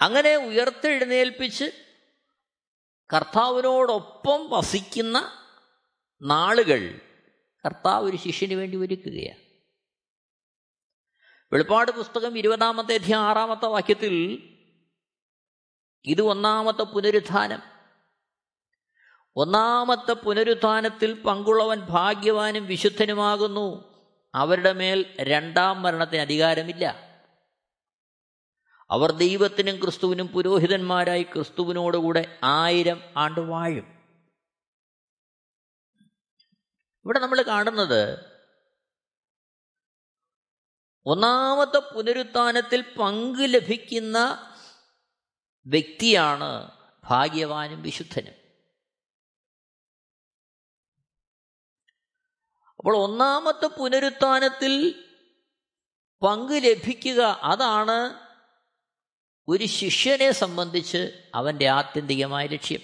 അങ്ങനെ 0.00 0.36
ഉയർത്തെഴുന്നേൽപ്പിച്ച് 0.36 1.94
കർത്താവിനോടൊപ്പം 3.14 4.50
വസിക്കുന്ന 4.50 5.46
നാളുകൾ 6.22 7.00
കർത്താവ് 7.66 8.08
ഒരു 8.08 8.16
ശിഷ്യന് 8.16 8.54
വേണ്ടി 8.54 8.76
ഒരുക്കുകയാണ്. 8.76 9.40
വെളിപ്പാട് 11.52 11.90
പുസ്തകം 11.90 12.38
ഇരുപതാമത്തെ 12.38 12.94
അധ്യായം 12.94 13.22
ആറാമത്തെ 13.22 13.66
വാക്യത്തിൽ 13.66 14.14
ഇത് 16.04 16.22
ഒന്നാമത്തെ 16.22 16.82
പുനരുത്ഥാനം. 16.82 17.62
ഒന്നാമത്തെ 19.36 20.12
പുനരുത്ഥാനത്തിൽ 20.12 21.22
പങ്കുള്ളവൻ 21.22 21.80
ഭാഗ്യവാനും 21.80 22.66
വിശുദ്ധനുമാകുന്നു. 22.66 23.97
അവരുടെ 24.34 24.72
മേൽ 24.72 25.16
രണ്ടാം 25.20 25.82
മരണത്തിന് 25.82 26.20
അധികാരമില്ല. 26.20 27.08
അവർ 28.90 29.10
ദൈവത്തിനും 29.10 29.80
ക്രിസ്തുവിനും 29.80 30.28
പുരോഹിതന്മാരായി 30.28 31.22
ക്രിസ്തുവിനോടുകൂടെ 31.22 32.38
ആയിരം 32.44 33.02
ആണ്ട് 33.16 33.40
വാഴും. 33.40 33.98
ഇവിടെ 37.04 37.18
നമ്മൾ 37.18 37.42
കാണുന്നത് 37.42 38.18
ഒന്നാമത്തെ 41.06 41.94
പുനരുത്ഥാനത്തിൽ 41.94 42.94
പങ്ക് 43.00 43.54
ലഭിക്കുന്ന 43.54 44.50
വ്യക്തിയാണ് 45.66 46.70
ഭാഗ്യവാനും 47.04 47.82
വിശുദ്ധനും. 47.82 48.37
അപ്പോൾ 52.78 52.96
ഒന്നാമത്തെ 52.96 53.66
പുനരുത്ഥാനത്തിൽ 53.66 55.04
പങ്ക് 56.22 56.52
ലഭിക്കുക 56.52 57.20
അതാണ് 57.22 58.28
ഒരു 59.48 59.64
ശിഷ്യനെ 59.64 60.30
സംബന്ധിച്ച് 60.30 61.30
അവന്റെ 61.34 61.68
ആത്യന്തികമായ 61.68 62.46
ലക്ഷ്യം. 62.46 62.80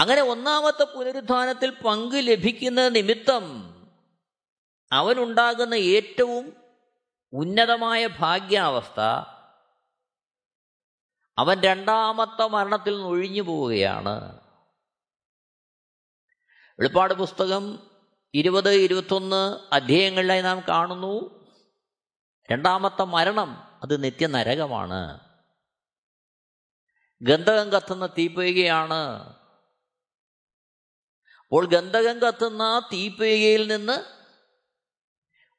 അങ്ങനെ 0.00 0.22
ഒന്നാമത്തെ 0.22 0.84
പുനരുത്ഥാനത്തിൽ 0.84 1.70
പങ്ക് 1.70 2.16
ലഭിക്കുന്ന 2.16 2.88
നിമിത്തം 2.88 3.74
അവനുണ്ടാകുന്ന 4.92 5.74
ഏറ്റവും 5.74 6.56
ഉന്നതമായ 7.32 8.06
ഭാഗ്യാവസ്ഥ 8.06 9.00
അവൻ 11.38 11.60
രണ്ടാമത്തെ 11.60 12.48
മരണത്തിൽ 12.48 12.92
നിന്ന് 12.94 13.08
ഒഴിഞ്ഞു 13.08 13.42
പോവുകയാണ്. 13.42 14.43
വെളിപ്പാട് 16.78 17.14
പുസ്തകം 17.14 17.90
ഇരുപത് 18.34 18.70
ഇരുപത്തൊന്ന് 18.70 19.74
അധ്യായങ്ങളിലായി 19.74 20.42
നാം 20.42 20.62
കാണുന്നു. 20.68 21.44
രണ്ടാമത്തെ 22.50 23.02
മരണം 23.02 23.80
അത് 23.82 24.04
നിത്യനരകമാണ്. 24.04 25.20
ഗന്ധകം 27.22 27.72
കത്തുന്ന 27.72 28.06
തീപ്പൊയ്കയാണ് 28.06 29.20
അപ്പോൾ 31.40 31.66
ഗന്ധകം 31.66 32.18
കത്തുന്ന 32.18 32.90
തീപ്പൊയ്കയിൽ 32.92 33.66
നിന്ന് 33.66 34.04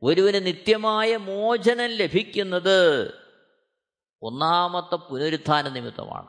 ഒരുവന് 0.01 0.45
നിത്യമായ 0.45 1.17
മോചനം 1.17 1.85
ലഭിക്കുന്നത് 1.85 3.07
ഒന്നാമത്തെ 4.21 4.95
പുനരുത്ഥാന 4.95 5.69
നിമിത്തമാണ്. 5.69 6.27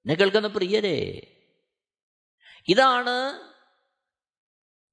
എന്നെ 0.00 0.14
കേൾക്കുന്ന 0.14 0.48
പ്രിയരെ 0.48 1.28
ഇതാണ് 2.68 3.40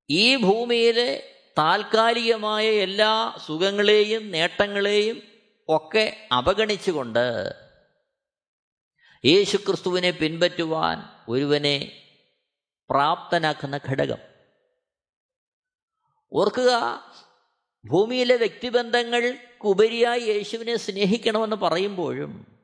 ഈ 0.09 0.35
ഭൂമിയിലെ 0.35 1.35
താൽക്കാലികമായ 1.57 2.67
എല്ലാ 2.67 3.37
സുഖങ്ങളെയും 3.47 4.31
നേട്ടങ്ങളെയും 4.31 5.21
ഒക്കെ 5.69 6.27
അവഗണിച്ചുകൊണ്ട് 6.31 7.53
യേശുക്രിസ്തുവിനെ 9.25 10.11
പിൻപറ്റുവാൻ 10.11 11.03
ഒരുവനെ 11.29 12.05
പ്രാപ്തനാക്കുന്ന 12.89 13.79
ഘടകം. 13.89 14.17
ഓർക്കുക 16.33 17.03
ഭൂമിയിലെ 17.85 18.35
വ്യക്തിബന്ധങ്ങൾക്കുപരിയായി 18.35 20.21
യേശുവിനെ 20.21 20.77
സ്നേഹിക്കണമെന്ന് 20.77 21.55
പറയുമ്പോഴും 21.55 22.59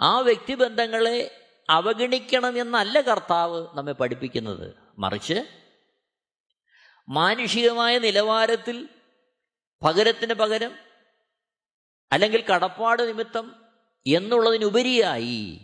ആ 0.00 0.20
വ്യക്തിബന്ധങ്ങളെ 0.20 1.45
അവഗണിക്കണമെന്നല്ല 1.68 3.00
കർത്താവ് 3.00 3.66
നമ്മെ 3.74 3.92
പഠിപ്പിക്കുന്നത്. 3.92 4.74
മറിച്ച് 4.98 5.44
മാനുഷികമായ 7.08 7.98
നിലവാരത്തിൽ 7.98 8.88
പകരത്തിന് 9.82 10.34
പകരം 10.34 10.72
അല്ലെങ്കിൽ 12.12 12.44
കടപ്പാട് 12.44 13.08
നിമിത്തം 13.08 13.54
എന്നുള്ളതിനുപരിയായി 14.06 15.60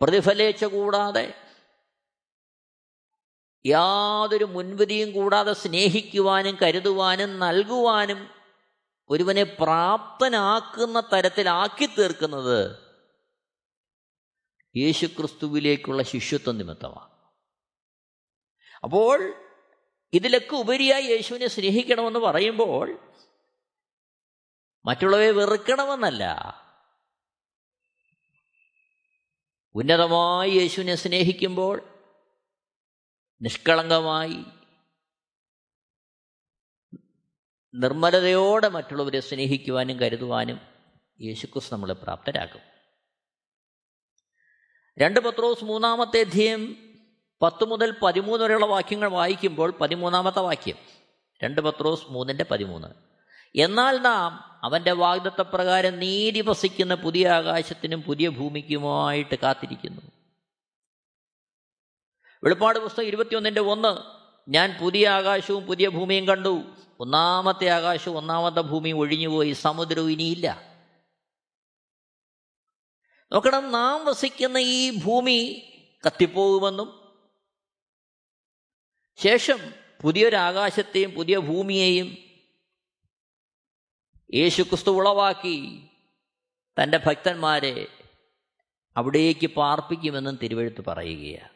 പ്രതിഫലേച്ച 0.00 0.64
കൂടാതെ 0.64 1.34
യാതൊരു 3.66 4.44
മുൻവിധിയും 4.44 5.12
കൂടാതെ 5.12 5.52
സ്നേഹിക്കുവാനും 5.52 6.56
കരുതുവാനും 6.62 7.38
നൽകുവാനും 7.38 8.28
ഒരുവനെ 9.10 9.42
പ്രാപ്തനാക്കുന്ന 9.42 11.00
തരത്തിലാക്കി 11.00 11.86
തീർക്കുന്നത് 11.86 12.87
യേശുക്രിസ്തുവിലേക്കുള്ള 14.76 16.02
ശിഷ്യത്വ 16.02 16.52
നിമിത്തമാണ്. 16.52 17.18
അപ്പോൾ 18.84 19.34
ഇതിലൊക്കെ 20.12 20.56
ഉപരിയായി 20.56 21.02
യേശുവിനെ 21.02 21.48
സ്നേഹിക്കണമെന്ന് 21.48 22.18
പറയുമ്പോൾ 22.18 23.14
മറ്റുള്ളവയെ 24.84 25.30
വെറുക്കണമെന്നല്ല. 25.30 26.24
ഉന്നതമായി 29.74 30.50
യേശുവിനെ 30.50 30.94
സ്നേഹിക്കുമ്പോൾ 30.94 32.04
നിഷ്കളങ്കമായി 33.42 34.44
നിർമ്മലതയോടെ 37.74 38.68
മറ്റുള്ളവരെ 38.68 39.20
സ്നേഹിക്കുവാനും 39.20 40.00
കരുതുവാനും 40.00 40.60
യേശുക്രിസ്തു 41.20 41.74
നമ്മളെ 41.74 41.94
പ്രാപ്തരാക്കും. 41.94 42.77
രണ്ട് 44.98 45.20
പത്രോസ് 45.20 45.64
മൂന്നാമത്തെ 45.64 46.20
അധ്യയം 46.20 46.76
പത്ത് 47.42 47.64
മുതൽ 47.64 47.94
പതിമൂന്ന് 48.02 48.44
വരെയുള്ള 48.44 48.66
വാക്യങ്ങൾ 48.66 49.08
വായിക്കുമ്പോൾ 49.08 49.74
പതിമൂന്നാമത്തെ 49.80 50.40
വാക്യം. 50.40 50.76
രണ്ട് 51.44 51.60
പത്രോസ് 51.60 52.02
മൂന്നിന്റെ 52.08 52.44
പതിമൂന്ന്. 52.50 52.88
എന്നാൽ 53.56 53.98
നാം 53.98 54.44
അവന്റെ 54.62 54.92
വാഗ്ദത്തപ്രകാരം 54.92 55.98
നീതി 55.98 56.40
വസിക്കുന്ന 56.40 56.94
പുതിയ 56.94 57.28
ആകാശത്തിനും 57.28 58.02
പുതിയ 58.02 58.28
ഭൂമിക്കുമായിട്ട് 58.28 59.34
കാത്തിരിക്കുന്നു. 59.34 60.02
വെളിപ്പാട് 62.44 62.78
പുസ്തകം 62.78 63.06
ഇരുപത്തിയൊന്നിന്റെ 63.06 63.60
ഒന്ന്. 63.60 63.98
ഞാൻ 64.50 64.78
പുതിയ 64.80 65.08
ആകാശവും 65.08 65.66
പുതിയ 65.66 65.88
ഭൂമിയും 65.88 66.28
കണ്ടു. 66.28 66.62
ഒന്നാമത്തെ 67.00 67.68
ആകാശവും 67.68 68.16
ഒന്നാമത്തെ 68.16 68.60
ഭൂമിയും 68.60 68.98
ഒഴിഞ്ഞുപോയി. 68.98 69.52
സമുദ്രവും 69.52 70.10
ഇനിയില്ല. 70.10 70.67
നോക്കണം 73.32 73.72
നാം 73.72 74.04
വസിക്കുന്ന 74.04 74.58
ഈ 74.58 75.00
ഭൂമി 75.04 75.62
കത്തിപ്പോകുമെന്നും 76.06 77.08
ശേഷം 79.16 79.58
പുതിയൊരാകാശത്തെയും 80.02 81.10
പുതിയ 81.10 81.38
ഭൂമിയെയും 81.38 82.16
യേശുക്രിസ്തു 84.34 84.90
ഉളവാക്കി 84.90 85.88
തന്റെ 86.82 86.98
ഭക്തന്മാരെ 86.98 87.88
അവിടേക്ക് 88.96 89.46
പാർപ്പിക്കുമെന്നും 89.46 90.36
തിരുവഴുത്ത് 90.36 90.84
പറയുകയാണ്. 90.86 91.48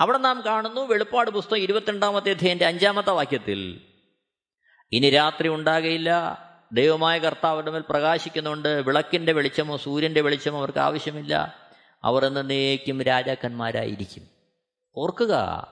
അവിടെ 0.00 0.18
നാം 0.18 0.42
കാണുന്നു 0.46 0.80
വെളിപ്പാട് 0.80 1.30
പുസ്തകം 1.30 1.56
ഇരുപത്തിരണ്ടാമത്തെ 1.56 2.30
അധ്യയന്റെ 2.30 2.66
അഞ്ചാമത്തെ 2.66 3.10
വാക്യത്തിൽ 3.10 3.92
ഇനി 4.92 5.10
രാത്രി 5.10 5.48
ഉണ്ടാകയില്ല 5.48 6.10
ദൈവമായ 6.72 7.18
കർത്താവിന്റെ 7.18 7.72
മേൽ 7.72 7.84
പ്രകാശിക്കുന്നുണ്ട്. 7.90 8.68
വിളക്കിന്റെ 8.68 9.32
വെളിച്ചമോ 9.32 9.76
സൂര്യന്റെ 9.76 10.20
വെളിച്ചമോ 10.20 10.58
അവർക്ക് 10.58 10.78
ആവശ്യമില്ല. 10.78 11.58
അവർ 12.04 12.24
എന്നേക്കും 12.24 13.02
രാജാക്കന്മാരായിരിക്കും. 13.02 14.26
ഓർക്കുക 14.96 15.66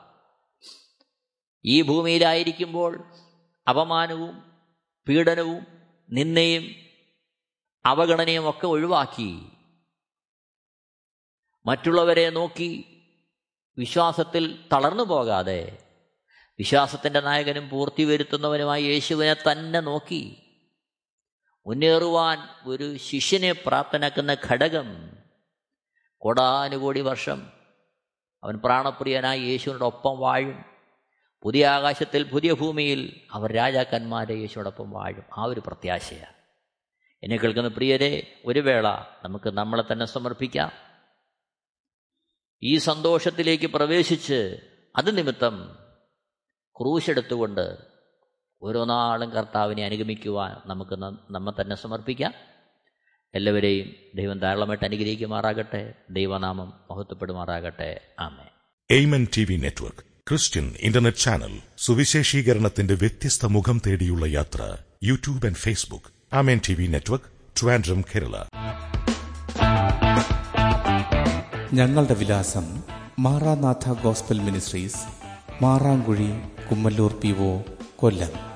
ഈ 1.65 1.83
ഭൂമിയിലായിരിക്കുമ്പോൾ 1.83 3.05
അപമാനവും 3.69 4.53
പീഡനവും 5.09 5.67
നിന്നയും 6.11 6.75
അവഗണനയും 7.87 8.51
ഒക്കെ 8.51 8.67
ഒഴിവാക്കി 8.67 9.47
മറ്റുള്ളവരെ 11.67 12.31
നോക്കി 12.31 12.85
വിശ്വാസത്തിൽ 13.79 14.59
തളർന്നു 14.73 15.03
പോകാതെ 15.03 15.79
വിശ്വാസത്തിന്റെ 16.59 17.21
നായകനും 17.21 17.69
പൂർത്തി 17.69 18.05
വരുത്തുന്നവനുമായി 18.05 18.83
യേശുവിനെ 18.83 19.35
തന്നെ 19.35 19.81
നോക്കി 19.81 20.46
മുന്നേറുവാൻ 21.67 22.39
ഒരു 22.67 22.97
ശിഷ്യനെ 22.97 23.53
പ്രാപ്തനാക്കുന്ന 23.53 24.37
ഘടകം 24.47 25.17
കോടാനുകോടി 26.17 27.01
വർഷം. 27.01 27.53
അവൻ 28.45 28.59
പ്രാണപ്രിയനായി 28.65 29.41
യേശുവിനോട് 29.41 29.85
ഒപ്പം 29.85 30.19
വാഴും. 30.19 30.65
പുതിയ 31.43 31.67
ആകാശത്തിൽ 31.67 32.23
പുതിയ 32.23 32.53
ഭൂമിയിൽ 32.53 33.21
അവർ 33.33 33.53
രാജാക്കന്മാരെ 33.53 34.35
യേശുവിനോടൊപ്പം 34.35 34.91
വാഴും. 34.91 35.25
ആ 35.39 35.45
ഒരു 35.45 35.63
പ്രത്യാശയാണ്. 35.67 36.35
എന്നെ 37.23 37.37
കേൾക്കുന്ന 37.37 37.69
പ്രിയരെ 37.69 38.43
ഒരു 38.45 38.61
വേള 38.61 38.89
നമുക്ക് 39.25 39.51
നമ്മളെ 39.51 39.85
തന്നെ 39.93 40.07
സമർപ്പിക്കാം. 40.07 40.73
ഈ 42.63 42.79
സന്തോഷത്തിലേക്ക് 42.79 43.67
പ്രവേശിച്ച് 43.67 44.57
അത് 44.97 45.19
നിമിത്തം 45.19 45.79
ക്രൂശെടുത്തുകൊണ്ട് 46.81 47.96
ഓരോ 48.67 48.85
നാളും 48.85 49.31
കർത്താവിനെ 49.31 49.85
അനുഗമിക്കുവാൻ 49.85 50.57
നമുക്ക് 50.67 50.97
നമ്മെ 51.31 51.53
തന്നെ 51.61 51.77
സമർപ്പിക്കാം. 51.77 52.35
എല്ലാവരെയും 53.35 53.93
ദൈവം 54.15 54.39
ധാരാളമായിട്ട് 54.39 54.85
അനുഗ്രഹിക്കുമാറാകട്ടെ. 54.85 55.95
ദൈവനാമം 56.11 56.73
മഹത്വപ്പെടുമാറാകട്ടെ. 56.91 58.01
ആമേ 58.21 58.45
Amen 58.91 59.27
T 59.37 59.45
V 59.45 59.57
network 59.57 59.99
Christian 59.99 60.75
internet 60.81 61.19
channel 61.19 61.59
സുവിശേഷീകരണത്തിന്റെ 61.79 62.95
വ്യത്യസ്ത 62.95 63.47
മുഖം 63.47 63.81
തേടിയുള്ള 63.87 64.27
യാത്ര 64.27 64.77
YouTube 65.05 65.47
and 65.47 65.57
Facebook. 65.57 66.35
Amen 66.35 66.61
T 66.69 66.75
V 66.75 66.87
network 66.87 67.63
Trivandrum 67.63 68.03
Kerala. 68.03 68.45
ഞങ്ങളുടെ 71.73 72.15
വിലാസം 72.15 72.83
Maranatha 73.19 73.93
gospel 74.03 74.39
ministries 74.39 75.01
Marankuzhi 75.63 76.31
Kummalloor 76.71 77.13
P 77.13 77.29
O 77.29 77.63
Kollam. 77.97 78.56